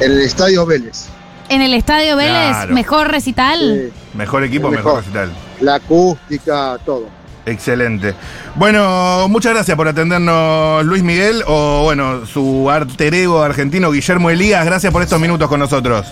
En 0.00 0.12
el 0.12 0.20
Estadio 0.22 0.66
Vélez. 0.66 1.06
¿En 1.48 1.62
el 1.62 1.74
Estadio 1.74 2.16
Vélez? 2.16 2.50
Claro. 2.50 2.74
¿Mejor 2.74 3.08
recital? 3.10 3.90
Sí, 3.92 4.00
Mejor 4.16 4.44
equipo, 4.44 4.68
El 4.68 4.76
mejor 4.76 4.94
mejor. 4.94 5.02
recital. 5.04 5.32
la 5.60 5.74
acústica, 5.76 6.78
todo. 6.84 7.08
Excelente. 7.46 8.14
Bueno, 8.54 9.26
muchas 9.28 9.52
gracias 9.52 9.76
por 9.76 9.86
atendernos, 9.86 10.84
Luis 10.86 11.02
Miguel, 11.02 11.42
o 11.46 11.82
bueno, 11.84 12.24
su 12.24 12.70
alter 12.70 13.14
ego 13.14 13.42
argentino, 13.42 13.90
Guillermo 13.90 14.30
Elías. 14.30 14.64
Gracias 14.64 14.90
por 14.92 15.02
estos 15.02 15.20
minutos 15.20 15.48
con 15.48 15.60
nosotros. 15.60 16.06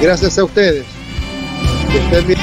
Gracias 0.00 0.38
a 0.38 0.44
ustedes. 0.44 0.84
Que 1.90 1.98
estén 1.98 2.26
bien. 2.26 2.38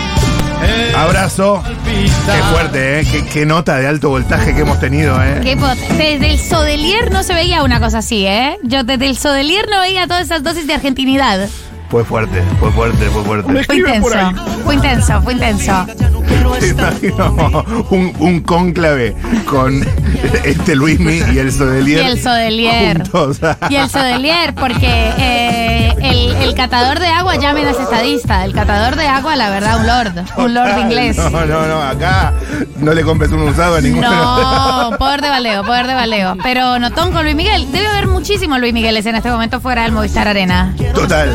Abrazo. 0.95 1.63
Qué 1.65 2.43
fuerte, 2.51 2.99
¿eh? 2.99 3.07
Qué, 3.09 3.25
qué 3.25 3.45
nota 3.45 3.77
de 3.77 3.87
alto 3.87 4.09
voltaje 4.09 4.53
que 4.53 4.61
hemos 4.61 4.79
tenido, 4.79 5.21
¿eh? 5.21 5.39
Qué 5.41 5.55
Desde 5.55 6.31
el 6.31 6.39
Sodelier 6.39 7.11
no 7.11 7.23
se 7.23 7.33
veía 7.33 7.63
una 7.63 7.79
cosa 7.79 7.99
así, 7.99 8.25
¿eh? 8.25 8.57
Yo 8.63 8.83
desde 8.83 9.07
el 9.07 9.17
Sodelier 9.17 9.67
no 9.69 9.79
veía 9.79 10.07
todas 10.07 10.23
esas 10.23 10.43
dosis 10.43 10.67
de 10.67 10.73
argentinidad. 10.73 11.49
Fue 11.89 12.03
fuerte, 12.03 12.41
fue 12.59 12.71
fuerte, 12.71 13.05
fue 13.09 13.23
fuerte. 13.23 13.63
Fue 13.65 13.75
intenso, 13.75 14.31
fue 14.63 14.75
intenso, 14.75 15.21
fue 15.21 15.33
intenso. 15.33 15.85
Te 16.59 16.67
imagino 16.69 17.63
un, 17.89 18.13
un 18.19 18.39
cónclave 18.41 19.15
con 19.49 19.85
este 20.43 20.75
Luismi 20.75 21.19
y 21.33 21.39
el 21.39 21.51
Sodelier. 21.51 22.03
Y 22.03 22.05
el 22.07 22.21
Sodelier. 22.21 22.97
juntos. 22.99 23.39
Y 23.69 23.75
el 23.75 23.89
Sodelier, 23.89 24.53
porque 24.55 25.11
eh, 25.17 25.93
el, 26.01 26.35
el 26.41 26.55
catador 26.55 26.99
de 26.99 27.07
agua, 27.07 27.35
llamen 27.37 27.67
a 27.67 27.71
ese 27.71 27.83
estadista. 27.83 28.45
El 28.45 28.53
catador 28.53 28.95
de 28.95 29.07
agua, 29.07 29.35
la 29.35 29.49
verdad, 29.49 29.79
un 29.79 29.87
lord. 29.87 30.25
Un 30.37 30.53
lord 30.53 30.77
inglés. 30.79 31.17
No, 31.17 31.45
no, 31.45 31.65
no, 31.67 31.81
acá 31.81 32.33
no 32.79 32.93
le 32.93 33.03
compres 33.03 33.31
un 33.31 33.41
usado 33.41 33.75
a 33.75 33.81
ninguno. 33.81 34.09
No, 34.09 34.97
poder 34.97 35.21
de 35.21 35.29
baleo, 35.29 35.63
poder 35.63 35.87
de 35.87 35.93
baleo. 35.93 36.35
Pero 36.43 36.79
notón 36.79 37.11
con 37.11 37.23
Luis 37.23 37.35
Miguel. 37.35 37.71
Debe 37.71 37.87
haber 37.87 38.07
muchísimos 38.07 38.59
Luis 38.59 38.73
Migueles 38.73 39.05
en 39.05 39.15
este 39.15 39.29
momento 39.29 39.59
fuera 39.61 39.83
del 39.83 39.91
Movistar 39.91 40.27
Arena. 40.27 40.73
Total, 40.93 41.29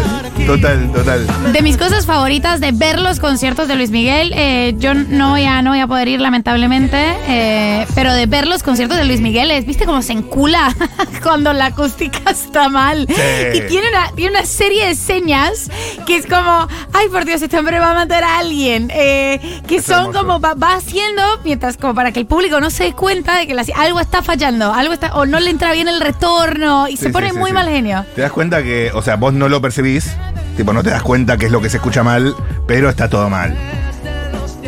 total, 0.47 0.91
total. 0.93 1.27
De 1.53 1.63
mis 1.63 1.77
cosas 1.77 2.07
favoritas 2.07 2.61
de 2.61 2.73
ver 2.73 2.99
los 3.01 3.21
conciertos 3.21 3.69
de 3.69 3.75
Luis 3.77 3.91
Miguel, 3.91 4.33
eh, 4.35 4.75
yo 4.79 4.88
no 4.95 5.31
voy, 5.31 5.45
a, 5.45 5.63
no 5.63 5.71
voy 5.71 5.81
a 5.81 5.87
poder 5.87 6.09
ir 6.09 6.21
lamentablemente, 6.21 6.97
eh, 7.29 7.87
pero 7.95 8.13
de 8.13 8.27
ver 8.27 8.47
los 8.47 8.63
conciertos 8.63 8.97
de 8.99 9.05
Luis 9.05 9.21
Miguel 9.21 9.51
es, 9.51 9.67
¿viste 9.67 9.85
cómo 9.87 10.03
se 10.03 10.13
encula 10.13 10.75
cuando 11.23 11.53
la 11.53 11.67
acústica 11.67 12.31
está 12.31 12.69
mal? 12.69 13.07
Sí. 13.09 13.59
Y 13.59 13.61
tiene 13.69 13.89
una, 13.89 14.11
tiene 14.15 14.31
una 14.39 14.47
serie 14.47 14.87
de 14.87 14.95
señas 14.95 15.71
que 16.07 16.17
es 16.17 16.27
como, 16.27 16.67
ay 16.93 17.09
por 17.11 17.25
Dios, 17.25 17.43
este 17.43 17.59
hombre 17.59 17.79
va 17.79 17.91
a 17.91 17.95
matar 17.95 18.25
a 18.25 18.39
alguien, 18.39 18.91
eh, 18.95 19.61
que 19.67 19.77
Es 19.77 19.85
son 19.85 20.07
hermoso. 20.07 20.19
como, 20.21 20.41
va, 20.41 20.55
va 20.55 20.75
haciendo, 20.75 21.23
mientras 21.45 21.77
como 21.77 21.95
para 21.95 22.13
que 22.13 22.21
el 22.21 22.27
público 22.27 22.61
no 22.61 22.71
se 22.71 22.85
dé 22.85 22.93
cuenta 22.93 23.37
de 23.39 23.47
que 23.47 23.55
la- 23.55 23.65
algo 23.77 24.01
está 24.01 24.23
fallando, 24.23 24.73
algo 24.73 24.93
está, 24.93 25.15
o 25.15 25.27
no 25.27 25.41
le 25.41 25.51
entra 25.51 25.73
bien 25.73 25.89
el 25.89 26.01
retorno, 26.01 26.89
y 26.89 26.97
Sí, 26.97 27.05
se 27.05 27.11
pone 27.11 27.31
sí, 27.31 27.37
muy 27.37 27.53
mal 27.53 27.69
genio. 27.69 28.05
Te 28.15 28.23
das 28.23 28.33
cuenta 28.33 28.63
que, 28.63 28.91
o 28.95 29.03
sea, 29.03 29.17
vos 29.17 29.33
no 29.33 29.49
lo 29.49 29.61
percibís, 29.61 30.11
tipo, 30.57 30.73
no 30.73 30.83
te 30.83 30.91
das 30.91 31.03
cuenta 31.03 31.37
que 31.37 31.47
es 31.47 31.53
lo 31.53 31.61
que 31.61 31.71
se 31.71 31.77
escucha 31.77 32.03
mal, 32.03 32.35
pero 32.67 32.89
está 32.89 33.09
todo 33.09 33.29
mal. 33.31 33.57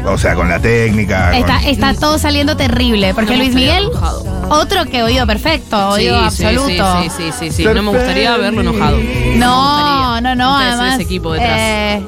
O 0.07 0.17
sea, 0.19 0.35
con 0.35 0.49
la 0.49 0.59
técnica. 0.59 1.37
Está, 1.37 1.57
con- 1.61 1.65
está 1.69 1.95
todo 1.95 2.19
saliendo 2.19 2.57
terrible, 2.57 3.13
porque 3.15 3.33
No 3.33 3.37
Luis 3.39 3.55
Miguel, 3.55 3.85
enojado. 3.91 4.25
otro 4.49 4.85
que 4.87 5.03
oído 5.03 5.27
perfecto, 5.27 5.91
oído 5.91 6.19
sí, 6.31 6.45
absoluto. 6.45 7.03
Sí, 7.03 7.09
sí, 7.11 7.25
sí, 7.31 7.33
sí, 7.39 7.51
sí. 7.51 7.65
No 7.65 7.83
me 7.83 7.91
gustaría 7.91 8.37
verlo 8.37 8.63
enojado. 8.63 8.97
No, 9.37 10.21
no, 10.21 10.35
no, 10.35 10.53
son 10.59 10.63
además. 10.63 10.95
ese 10.95 11.03
equipo 11.03 11.33
detrás. 11.33 11.59
eh, 11.59 12.03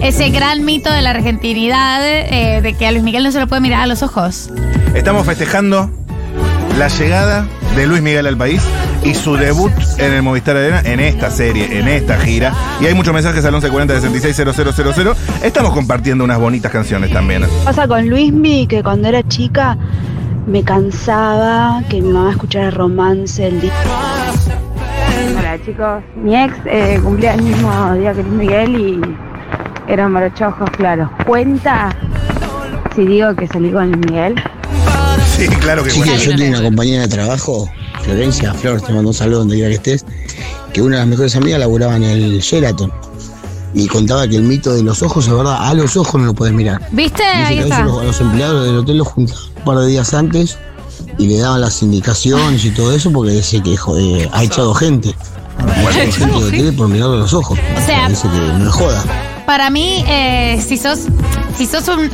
ese 0.00 0.28
gran 0.30 0.64
mito 0.64 0.92
de 0.92 1.02
la 1.02 1.10
argentinidad, 1.10 2.00
eh, 2.04 2.60
de 2.62 2.74
que 2.74 2.86
a 2.86 2.92
Luis 2.92 3.02
Miguel 3.02 3.22
no 3.24 3.32
se 3.32 3.40
lo 3.40 3.46
puede 3.46 3.60
mirar 3.62 3.82
a 3.82 3.86
los 3.86 4.02
ojos. 4.02 4.50
Estamos 4.94 5.24
festejando 5.24 5.90
la 6.78 6.88
llegada 6.88 7.46
de 7.76 7.86
Luis 7.86 8.00
Miguel 8.00 8.26
al 8.26 8.38
país 8.38 8.62
y 9.04 9.14
su 9.14 9.36
debut 9.36 9.70
en 9.98 10.14
el 10.14 10.22
Movistar 10.22 10.56
Arena 10.56 10.80
en 10.82 10.98
esta 10.98 11.30
serie, 11.30 11.78
en 11.78 11.88
esta 11.88 12.18
gira. 12.18 12.54
Y 12.80 12.86
hay 12.86 12.94
muchos 12.94 13.12
mensajes 13.12 13.44
al 13.44 13.52
1140 13.52 14.00
660000. 14.00 15.08
Estamos 15.42 15.72
compartiendo 15.72 16.24
unas 16.24 16.38
bonitas 16.38 16.72
canciones 16.72 17.12
también. 17.12 17.44
Pasa 17.64 17.86
con 17.86 18.08
Luismi 18.08 18.66
que 18.66 18.82
cuando 18.82 19.08
era 19.08 19.22
chica 19.28 19.76
me 20.46 20.64
cansaba 20.64 21.82
que 21.90 22.00
mi 22.00 22.12
mamá 22.12 22.30
escuchara 22.30 22.70
romance 22.70 23.46
el 23.46 23.60
día. 23.60 23.72
Hola 25.38 25.58
chicos, 25.62 26.02
mi 26.16 26.34
ex 26.34 26.54
eh, 26.64 26.98
cumplía 27.02 27.34
el 27.34 27.42
mismo 27.42 27.94
día 27.94 28.14
que 28.14 28.22
Luis 28.22 28.34
Miguel 28.34 28.76
y 28.80 29.92
era 29.92 30.08
morochojos, 30.08 30.70
claro. 30.70 31.10
¿Cuenta 31.26 31.90
si 32.94 33.04
digo 33.04 33.34
que 33.36 33.46
salí 33.46 33.70
con 33.70 33.92
Luis 33.92 34.10
Miguel? 34.10 34.34
Sí, 35.36 35.46
claro 35.60 35.84
que 35.84 35.90
Chiquis, 35.90 36.06
bueno. 36.06 36.22
yo 36.22 36.36
tengo 36.36 36.58
una 36.58 36.62
compañera 36.62 37.02
de 37.02 37.08
trabajo, 37.08 37.68
Florencia 38.02 38.54
Flor, 38.54 38.80
te 38.80 38.92
mando 38.92 39.08
un 39.10 39.14
saludo 39.14 39.40
donde 39.40 39.56
quiera 39.56 39.68
que 39.68 39.74
estés, 39.76 40.04
que 40.72 40.80
una 40.82 40.96
de 40.96 41.00
las 41.02 41.08
mejores 41.08 41.36
amigas 41.36 41.60
laburaba 41.60 41.96
en 41.96 42.04
el 42.04 42.38
Sheraton 42.40 42.92
y 43.74 43.86
contaba 43.88 44.26
que 44.26 44.36
el 44.36 44.42
mito 44.42 44.72
de 44.74 44.82
los 44.82 45.02
ojos 45.02 45.26
es 45.26 45.32
verdad, 45.32 45.68
a 45.68 45.74
los 45.74 45.96
ojos 45.96 46.18
no 46.20 46.28
lo 46.28 46.34
puedes 46.34 46.54
mirar. 46.54 46.80
¿Viste? 46.92 47.22
Dice 47.22 47.44
Ahí 47.44 47.56
que 47.68 47.72
a 47.74 47.84
los, 47.84 48.00
a 48.00 48.04
los 48.04 48.20
empleados 48.20 48.66
del 48.66 48.78
hotel 48.78 48.98
los 48.98 49.08
juntaban 49.08 49.42
un 49.56 49.64
par 49.64 49.78
de 49.78 49.86
días 49.88 50.14
antes 50.14 50.58
y 51.18 51.26
le 51.26 51.38
daban 51.38 51.60
las 51.60 51.82
indicaciones 51.82 52.64
y 52.64 52.70
todo 52.70 52.94
eso 52.94 53.12
porque 53.12 53.32
dice 53.32 53.62
que 53.62 53.76
joder, 53.76 54.30
ha 54.32 54.44
echado 54.44 54.72
gente. 54.74 55.14
Ha 55.58 56.02
echado 56.04 56.40
gente 56.40 56.62
de 56.62 56.70
hotel 56.70 56.74
por 56.74 56.88
los 56.88 57.34
ojos. 57.34 57.58
O 57.58 57.86
sea- 57.86 58.08
dice 58.08 58.28
que 58.28 58.38
no 58.38 58.68
es 58.68 58.74
joda. 58.74 59.04
Para 59.46 59.70
mí, 59.70 60.04
eh, 60.08 60.62
si 60.66 60.76
sos, 60.76 61.00
si 61.56 61.66
sos 61.66 61.86
un... 61.88 62.10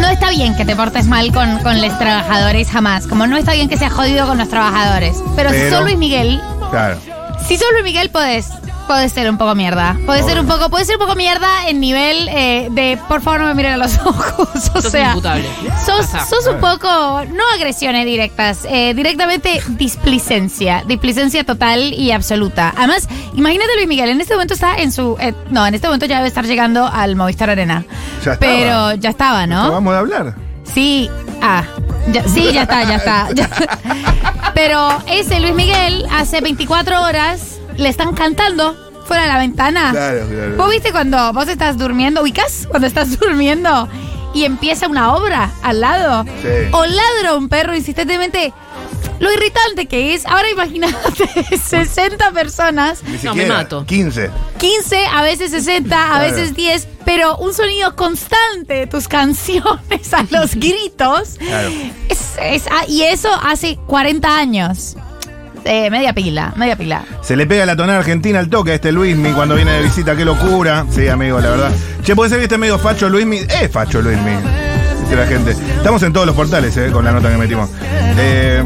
No 0.00 0.08
está 0.08 0.30
bien 0.30 0.56
que 0.56 0.64
te 0.64 0.76
portes 0.76 1.06
mal 1.06 1.32
con, 1.32 1.58
con 1.58 1.80
los 1.80 1.98
trabajadores 1.98 2.70
jamás. 2.70 3.06
Como 3.06 3.26
no 3.26 3.36
está 3.36 3.52
bien 3.52 3.68
que 3.68 3.76
seas 3.76 3.92
jodido 3.92 4.26
con 4.26 4.38
los 4.38 4.48
trabajadores. 4.48 5.16
Pero, 5.36 5.50
si 5.50 5.56
Pero- 5.56 5.76
sos 5.76 5.84
Luis 5.84 5.98
Miguel, 5.98 6.40
Claro. 6.70 6.98
Si 7.46 7.56
sos 7.56 7.66
Luis 7.72 7.84
Miguel, 7.84 8.10
podés. 8.10 8.46
Podés 8.88 9.12
ser 9.12 9.30
un 9.30 9.36
poco 9.38 9.54
mierda. 9.54 9.96
Podés 10.06 10.24
ser 10.26 10.40
un 10.40 10.46
poco, 10.46 10.70
podés 10.70 10.86
ser 10.86 10.96
un 10.96 11.02
poco 11.02 11.14
mierda 11.14 11.68
en 11.68 11.78
nivel 11.78 12.26
eh, 12.30 12.68
de 12.70 12.98
por 13.06 13.20
favor 13.20 13.40
no 13.40 13.46
me 13.48 13.54
miren 13.54 13.74
a 13.74 13.76
los 13.76 13.98
ojos. 14.04 14.48
O 14.74 14.80
Sos 14.80 14.90
sea, 14.90 15.10
imputable. 15.10 15.46
sos, 15.84 16.06
sos 16.06 16.46
un 16.52 16.58
poco, 16.58 16.88
no 17.30 17.44
agresiones 17.54 18.06
directas, 18.06 18.60
eh, 18.68 18.94
directamente 18.94 19.60
displicencia. 19.68 20.82
Displicencia 20.86 21.44
total 21.44 21.92
y 21.92 22.12
absoluta. 22.12 22.72
Además, 22.76 23.08
imagínate 23.34 23.74
Luis 23.76 23.86
Miguel, 23.88 24.08
en 24.08 24.20
este 24.22 24.32
momento 24.34 24.54
está 24.54 24.76
en 24.76 24.90
su. 24.90 25.16
eh, 25.20 25.34
no, 25.50 25.66
en 25.66 25.74
este 25.74 25.86
momento 25.86 26.06
ya 26.06 26.16
debe 26.16 26.28
estar 26.28 26.46
llegando 26.46 26.86
al 26.86 27.14
Movistar 27.14 27.50
Arena. 27.50 27.84
Ya 28.24 28.32
estaba. 28.32 28.38
Pero 28.52 28.94
ya 28.94 29.10
estaba, 29.10 29.46
¿no? 29.46 29.60
Acabamos 29.60 29.92
de 29.92 29.98
hablar. 29.98 30.34
Sí, 30.74 31.10
ah, 31.42 31.62
ya- 32.10 32.24
sí, 32.26 32.52
ya 32.52 32.62
está, 32.62 32.84
ya 32.84 32.96
está. 32.96 33.28
ya- 33.34 33.50
Pero 34.54 34.88
ese 35.06 35.40
Luis 35.40 35.54
Miguel, 35.54 36.06
hace 36.10 36.40
24 36.40 37.02
horas, 37.02 37.57
le 37.78 37.88
están 37.88 38.14
cantando 38.14 38.76
fuera 39.06 39.22
de 39.22 39.28
la 39.28 39.38
ventana. 39.38 39.90
Claro, 39.92 40.26
claro. 40.28 40.56
¿Vos 40.56 40.70
viste 40.70 40.92
cuando 40.92 41.32
vos 41.32 41.48
estás 41.48 41.78
durmiendo, 41.78 42.20
ubicas? 42.22 42.66
Cuando 42.68 42.86
estás 42.86 43.18
durmiendo 43.18 43.88
y 44.34 44.44
empieza 44.44 44.86
una 44.86 45.14
obra 45.14 45.50
al 45.62 45.80
lado. 45.80 46.24
Sí. 46.42 46.48
O 46.72 46.84
ladra 46.84 47.34
un 47.34 47.48
perro 47.48 47.74
insistentemente. 47.74 48.52
lo 49.20 49.32
irritante 49.32 49.86
que 49.86 50.12
es. 50.14 50.26
Ahora 50.26 50.48
imagínate 50.50 51.56
60 51.64 52.30
personas, 52.32 53.02
Ni 53.02 53.12
No, 53.12 53.34
me 53.34 53.42
siquiera, 53.42 53.54
mato. 53.62 53.84
15. 53.86 54.30
15, 54.58 55.06
a 55.06 55.22
veces 55.22 55.50
60, 55.52 55.96
a 56.04 56.08
Claro. 56.18 56.24
veces 56.36 56.54
10, 56.54 56.86
pero 57.06 57.36
un 57.38 57.54
sonido 57.54 57.96
constante 57.96 58.74
de 58.74 58.86
tus 58.86 59.08
canciones 59.18 60.12
a 60.12 60.24
los 60.30 60.54
gritos. 60.54 61.36
Claro. 61.38 61.70
Es- 62.10 62.36
es- 62.40 62.66
ah, 62.70 62.84
y 62.86 63.02
eso 63.02 63.30
hace 63.42 63.76
40 63.86 64.36
años. 64.36 64.96
Eh, 65.64 65.90
media 65.90 66.12
pila, 66.12 66.52
media 66.56 66.76
pila. 66.76 67.04
Se 67.22 67.36
le 67.36 67.46
pega 67.46 67.66
la 67.66 67.76
tonada 67.76 67.98
argentina 67.98 68.38
al 68.38 68.48
toque 68.48 68.72
a 68.72 68.74
este 68.74 68.92
Luismi 68.92 69.32
cuando 69.32 69.54
viene 69.54 69.72
de 69.72 69.82
visita, 69.82 70.16
qué 70.16 70.24
locura. 70.24 70.86
Sí, 70.90 71.08
amigo, 71.08 71.40
la 71.40 71.50
verdad. 71.50 71.72
Che, 72.02 72.14
puede 72.14 72.30
ser 72.30 72.38
que 72.38 72.44
esté 72.44 72.58
medio 72.58 72.78
facho 72.78 73.08
Luismi. 73.08 73.38
Es 73.38 73.70
facho 73.70 74.00
Luismi. 74.00 74.32
Dice 75.02 75.16
la 75.16 75.26
gente. 75.26 75.50
Estamos 75.50 76.02
en 76.02 76.12
todos 76.12 76.26
los 76.26 76.34
portales, 76.34 76.76
eh, 76.76 76.90
con 76.92 77.04
la 77.04 77.12
nota 77.12 77.30
que 77.30 77.36
metimos. 77.36 77.70
Eh, 78.18 78.62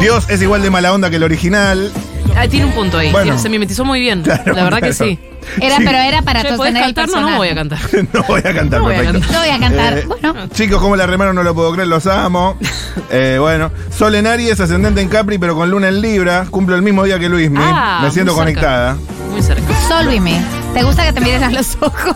Dios 0.00 0.28
es 0.28 0.40
igual 0.42 0.62
de 0.62 0.70
mala 0.70 0.92
onda 0.92 1.10
que 1.10 1.16
el 1.16 1.22
original. 1.22 1.92
Ah, 2.36 2.48
tiene 2.48 2.66
un 2.66 2.72
punto 2.72 2.98
ahí. 2.98 3.10
Bueno. 3.12 3.38
Se 3.38 3.48
mimetizó 3.48 3.84
muy 3.84 4.00
bien. 4.00 4.22
Claro, 4.24 4.52
la 4.54 4.64
verdad 4.64 4.80
que 4.80 4.92
sí. 4.92 5.18
Era, 5.60 5.76
Sí. 5.76 5.82
pero 5.84 5.98
era 5.98 6.22
para 6.22 6.42
Che, 6.42 6.54
¿podés 6.54 6.72
cantar? 6.74 7.08
No, 7.10 7.20
no 7.20 7.36
voy 7.36 7.48
a 7.48 7.54
cantar. 7.54 7.78
no 8.12 8.22
voy 8.24 8.40
a 8.40 8.54
cantar, 8.54 8.78
No 8.80 8.84
voy 8.86 8.94
a 8.94 8.98
perfecto. 8.98 9.20
cantar. 9.20 9.32
No 9.32 9.38
voy 9.40 9.48
a 9.50 9.60
cantar. 9.60 9.98
Eh, 9.98 10.04
bueno, 10.06 10.34
Chicos, 10.54 10.80
como 10.80 10.96
la 10.96 11.06
remaron 11.06 11.34
no 11.36 11.42
lo 11.42 11.54
puedo 11.54 11.72
creer, 11.72 11.88
los 11.88 12.06
amo. 12.06 12.56
Eh, 13.10 13.38
bueno, 13.40 13.70
Sol 13.96 14.14
en 14.14 14.26
Aries, 14.26 14.58
ascendente 14.60 15.00
en 15.00 15.08
Capri, 15.08 15.36
pero 15.38 15.54
con 15.56 15.68
luna 15.70 15.88
en 15.88 16.00
Libra. 16.00 16.46
Cumplo 16.50 16.74
el 16.76 16.82
mismo 16.82 17.02
día 17.04 17.18
que 17.18 17.28
Luismi. 17.28 17.58
Ah, 17.60 18.00
Me 18.02 18.10
siento 18.12 18.32
muy 18.32 18.40
conectada. 18.42 18.96
Muy 19.30 19.42
cerca. 19.42 19.62
Sol 19.88 20.06
Luismi, 20.06 20.36
¿te 20.72 20.82
gusta 20.84 21.04
que 21.04 21.12
te 21.12 21.20
mires 21.20 21.42
a 21.42 21.50
los 21.50 21.76
ojos? 21.80 22.14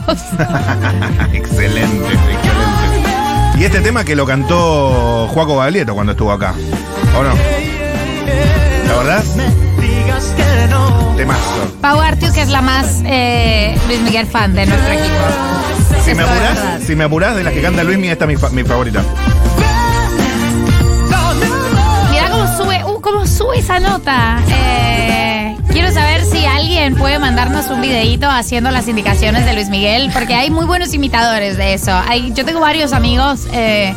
excelente, 1.32 2.12
excelente. 2.12 3.58
Y 3.58 3.64
este 3.64 3.80
tema 3.80 4.04
que 4.04 4.14
lo 4.16 4.24
cantó 4.24 5.26
Juaco 5.32 5.56
Baglietto 5.56 5.94
cuando 5.94 6.12
estuvo 6.12 6.30
acá. 6.32 6.54
¿O 7.18 7.22
no? 7.24 7.34
¿La 8.88 8.96
verdad? 8.96 9.24
Digas 10.18 10.34
que 10.36 10.68
no. 10.68 11.14
Temazo. 11.16 11.74
Pau 11.80 12.00
Artiu, 12.00 12.32
que 12.32 12.42
es 12.42 12.48
la 12.48 12.60
más 12.62 13.02
eh, 13.04 13.76
Luis 13.86 14.00
Miguel 14.00 14.26
fan 14.26 14.54
de 14.54 14.66
nuestro 14.66 14.92
equipo. 14.92 15.14
Si 16.04 16.14
me 16.14 16.22
Esto 16.22 16.34
verdad. 16.34 16.80
si 16.86 16.96
me 16.96 17.04
apurás 17.04 17.36
de 17.36 17.44
las 17.44 17.52
que 17.52 17.60
canta 17.62 17.84
Luismi, 17.84 18.08
esta 18.08 18.24
es 18.24 18.28
mi, 18.28 18.36
fa- 18.36 18.50
mi 18.50 18.64
favorita. 18.64 19.02
Mira 22.10 22.30
cómo 22.30 22.56
sube, 22.56 22.84
uh, 22.84 23.00
cómo 23.00 23.26
sube 23.26 23.58
esa 23.58 23.78
nota. 23.78 24.38
Eh, 24.48 25.27
puede 26.96 27.18
mandarnos 27.18 27.66
un 27.70 27.80
videíto 27.80 28.28
haciendo 28.30 28.70
las 28.70 28.88
indicaciones 28.88 29.44
de 29.44 29.54
Luis 29.54 29.68
Miguel, 29.68 30.10
porque 30.12 30.34
hay 30.34 30.50
muy 30.50 30.66
buenos 30.66 30.92
imitadores 30.94 31.56
de 31.56 31.74
eso. 31.74 31.92
Hay, 32.08 32.32
yo 32.34 32.44
tengo 32.44 32.60
varios 32.60 32.92
amigos 32.92 33.46
eh, 33.52 33.94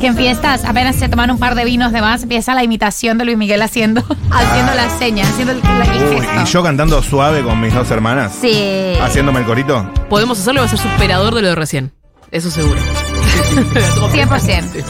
que 0.00 0.06
en 0.08 0.16
fiestas 0.16 0.64
apenas 0.64 0.96
se 0.96 1.08
toman 1.08 1.30
un 1.30 1.38
par 1.38 1.54
de 1.54 1.64
vinos 1.64 1.92
de 1.92 2.00
más, 2.00 2.22
empieza 2.22 2.54
la 2.54 2.62
imitación 2.64 3.18
de 3.18 3.24
Luis 3.24 3.36
Miguel 3.38 3.62
haciendo, 3.62 4.00
haciendo 4.30 4.74
las 4.74 4.92
señas, 4.98 5.28
haciendo 5.28 5.52
el, 5.52 5.58
el 5.58 6.08
Uy, 6.10 6.20
gesto. 6.20 6.40
y 6.42 6.44
yo 6.46 6.62
cantando 6.62 7.02
suave 7.02 7.42
con 7.42 7.60
mis 7.60 7.72
dos 7.74 7.90
hermanas. 7.90 8.32
Sí. 8.40 8.94
Haciéndome 9.00 9.40
el 9.40 9.46
corito. 9.46 9.90
Podemos 10.08 10.38
hacerlo 10.38 10.60
va 10.60 10.66
a 10.66 10.70
ser 10.70 10.78
superador 10.78 11.34
de 11.34 11.42
lo 11.42 11.48
de 11.48 11.54
recién. 11.54 11.92
Eso 12.30 12.50
seguro. 12.50 12.80
100%. 13.54 14.04
Obvio, 14.14 14.84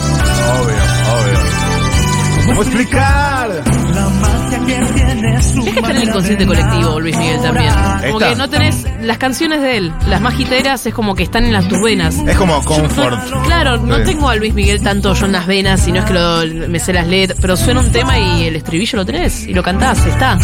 obvio. 0.64 0.93
¿Cómo 2.46 2.62
explicar? 2.62 3.62
La 3.94 4.09
magia 4.09 4.59
que 4.66 4.92
tiene 4.94 5.42
su 5.42 5.59
Es 5.61 5.64
que 5.64 5.70
está 5.80 5.90
en 5.90 5.96
el 5.96 6.04
inconsciente 6.09 6.46
colectivo 6.46 7.00
Luis 7.00 7.16
Miguel 7.16 7.40
también. 7.42 7.72
Como 8.07 8.18
que 8.18 8.37
no 8.37 8.48
tenés 8.50 8.87
las 9.02 9.18
canciones 9.18 9.61
de 9.62 9.76
él, 9.78 9.92
las 10.09 10.20
más 10.20 10.38
hiteras 10.38 10.85
es 10.87 10.92
como 10.94 11.14
que 11.14 11.22
están 11.22 11.44
en 11.44 11.52
las 11.52 11.66
tus 11.68 11.80
venas. 11.83 12.16
Es 12.26 12.37
como 12.37 12.62
comfort. 12.64 13.18
Claro, 13.46 13.78
no 13.78 13.96
Sí. 13.98 14.02
tengo 14.04 14.28
a 14.28 14.37
Luis 14.37 14.52
Miguel 14.54 14.83
tanto 14.83 15.14
yo 15.14 15.26
en 15.26 15.33
las 15.33 15.46
venas, 15.46 15.80
sino 15.80 16.00
es 16.00 16.04
que 16.04 16.12
lo- 16.14 16.68
me 16.68 16.78
sé 16.78 16.92
las 16.92 17.07
letras, 17.07 17.38
pero 17.40 17.57
suena 17.57 17.80
un 17.80 17.90
tema 17.92 18.18
y 18.18 18.44
el 18.44 18.57
estribillo 18.57 18.96
lo 18.98 19.07
tenés 19.07 19.46
y 19.46 19.54
lo 19.54 19.62
cantás, 19.62 20.04
está. 20.07 20.38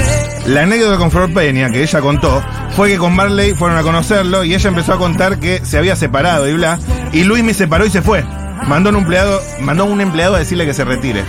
La 0.47 0.63
anécdota 0.63 0.97
con 0.97 1.11
Flor 1.11 1.33
Peña 1.33 1.69
que 1.71 1.83
ella 1.83 2.01
contó 2.01 2.43
fue 2.77 2.89
que 2.91 2.97
con 2.99 3.15
Marley 3.15 3.53
fueron 3.55 3.77
a 3.79 3.83
conocerlo 3.83 4.43
y 4.45 4.55
ella 4.55 4.69
empezó 4.69 4.95
a 4.95 4.99
contar 4.99 5.39
que 5.39 5.61
se 5.65 5.77
había 5.79 5.97
separado 5.97 6.49
y 6.49 6.55
bla. 6.55 6.79
Y 7.13 7.25
Luis 7.25 7.45
me 7.45 7.53
separó 7.55 7.85
y 7.85 7.91
se 7.91 8.01
fue. 8.03 8.25
Mandó 8.67 8.91
un 8.91 8.97
empleado, 8.97 9.41
mandó 9.61 9.83
a 9.85 9.87
un 9.87 10.01
empleado 10.01 10.37
a 10.37 10.39
decirle 10.39 10.67
que 10.67 10.75
se 10.75 10.85
retire. 10.85 11.25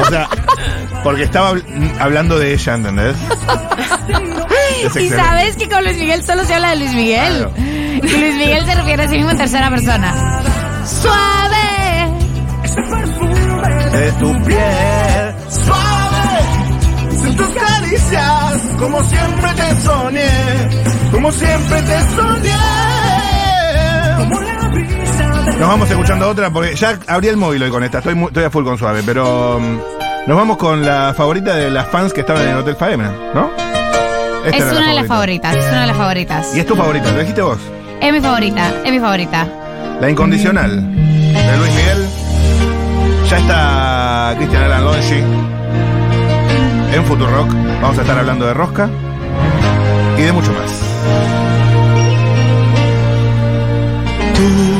O 0.00 0.04
sea, 0.08 0.28
porque 1.02 1.22
estaba 1.24 1.52
habl- 1.52 1.96
hablando 1.98 2.38
de 2.38 2.52
ella, 2.54 2.74
¿entendés? 2.74 3.16
Es 3.18 4.82
Y 4.82 4.86
excelente. 4.86 5.16
sabes 5.16 5.56
que 5.56 5.68
con 5.68 5.82
Luis 5.84 5.96
Miguel 5.98 6.24
solo 6.24 6.44
se 6.44 6.54
habla 6.54 6.70
de 6.70 6.76
Luis 6.76 6.92
Miguel. 6.94 7.36
Claro. 7.38 7.52
Y 7.56 8.00
Luis 8.20 8.34
Miguel 8.36 8.64
se 8.66 8.74
refiere 8.74 9.02
a 9.04 9.08
sí 9.08 9.16
mismo 9.16 9.30
en 9.30 9.36
tercera 9.38 9.70
persona. 9.70 10.42
Suave. 10.84 11.56
de 13.92 14.12
tu 14.12 14.32
piel 14.44 15.34
suave 15.48 16.38
en 17.26 17.36
tus 17.36 17.48
caricias 17.48 18.54
como 18.78 19.02
siempre 19.04 19.50
te 19.54 19.80
soñé 19.82 20.30
como 21.10 21.32
siempre 21.32 21.82
te 21.82 22.00
soñé 22.14 22.56
nos 25.58 25.68
vamos 25.68 25.90
escuchando 25.90 26.28
otra 26.28 26.50
porque 26.50 26.74
ya 26.74 26.98
abrí 27.06 27.28
el 27.28 27.36
móvil 27.36 27.62
hoy 27.62 27.70
con 27.70 27.82
esta 27.84 27.98
estoy, 27.98 28.14
muy- 28.14 28.28
estoy 28.28 28.44
a 28.44 28.50
full 28.50 28.64
con 28.64 28.78
suave 28.78 29.02
pero 29.04 29.58
mm, 29.60 30.28
nos 30.28 30.36
vamos 30.36 30.56
con 30.56 30.84
la 30.84 31.14
favorita 31.16 31.54
de 31.54 31.70
las 31.70 31.86
fans 31.88 32.12
que 32.12 32.20
estaban 32.20 32.42
en 32.42 32.48
el 32.50 32.56
Hotel 32.58 32.76
Faena 32.76 33.12
¿no? 33.34 33.50
Esta 34.44 34.56
Es 34.56 34.72
una 34.72 34.88
de 34.88 34.94
las 34.94 35.06
favorita. 35.06 35.08
favoritas, 35.50 35.56
es 35.56 35.64
una 35.70 35.80
de 35.82 35.86
las 35.86 35.96
favoritas. 35.96 36.54
y 36.56 36.60
es 36.60 36.66
tu 36.66 36.74
favorita, 36.74 37.12
lo 37.12 37.18
dijiste 37.20 37.42
vos 37.42 37.58
Es 38.00 38.12
mi 38.12 38.20
favorita, 38.20 38.72
es 38.84 38.90
mi 38.90 38.98
favorita. 39.00 39.46
La 40.00 40.08
Incondicional 40.08 40.94
de 40.96 41.56
Luis 41.58 41.70
Miguel. 41.74 42.06
Ya 43.28 43.36
está 43.36 44.34
Cristian 44.38 44.62
Alan 44.62 44.82
Longi 44.84 45.22
en 46.94 47.04
Futurock. 47.04 47.52
Vamos 47.82 47.98
a 47.98 48.00
estar 48.00 48.18
hablando 48.18 48.46
de 48.46 48.54
Rosca 48.54 48.88
y 50.18 50.22
de 50.22 50.32
mucho 50.32 50.50
más. 50.54 50.70
Tú, 54.34 54.79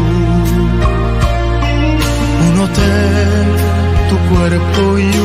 cuerpo 4.81 4.99
y 4.99 5.20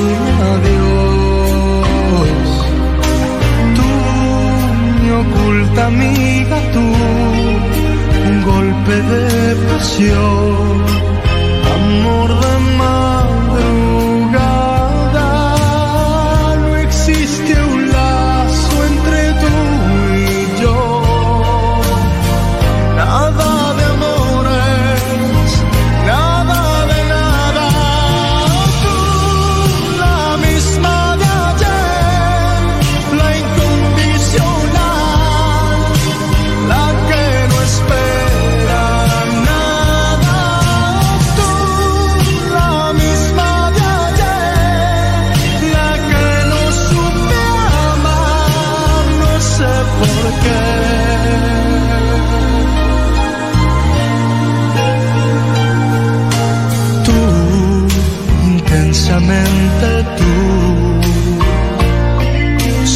tú. 60.18 60.34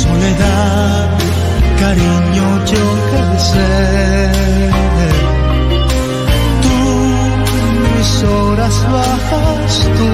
Soledad, 0.02 1.08
cariño, 1.78 2.46
yo 2.72 2.84
cansé. 3.12 3.74
Tú, 6.64 6.78
mis 7.96 8.12
horas 8.24 8.76
bajas, 8.96 9.72
tú, 9.96 10.10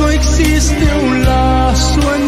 No 0.00 0.06
existe 0.08 0.84
un 1.06 1.12
lazo 1.24 2.02
en 2.16 2.23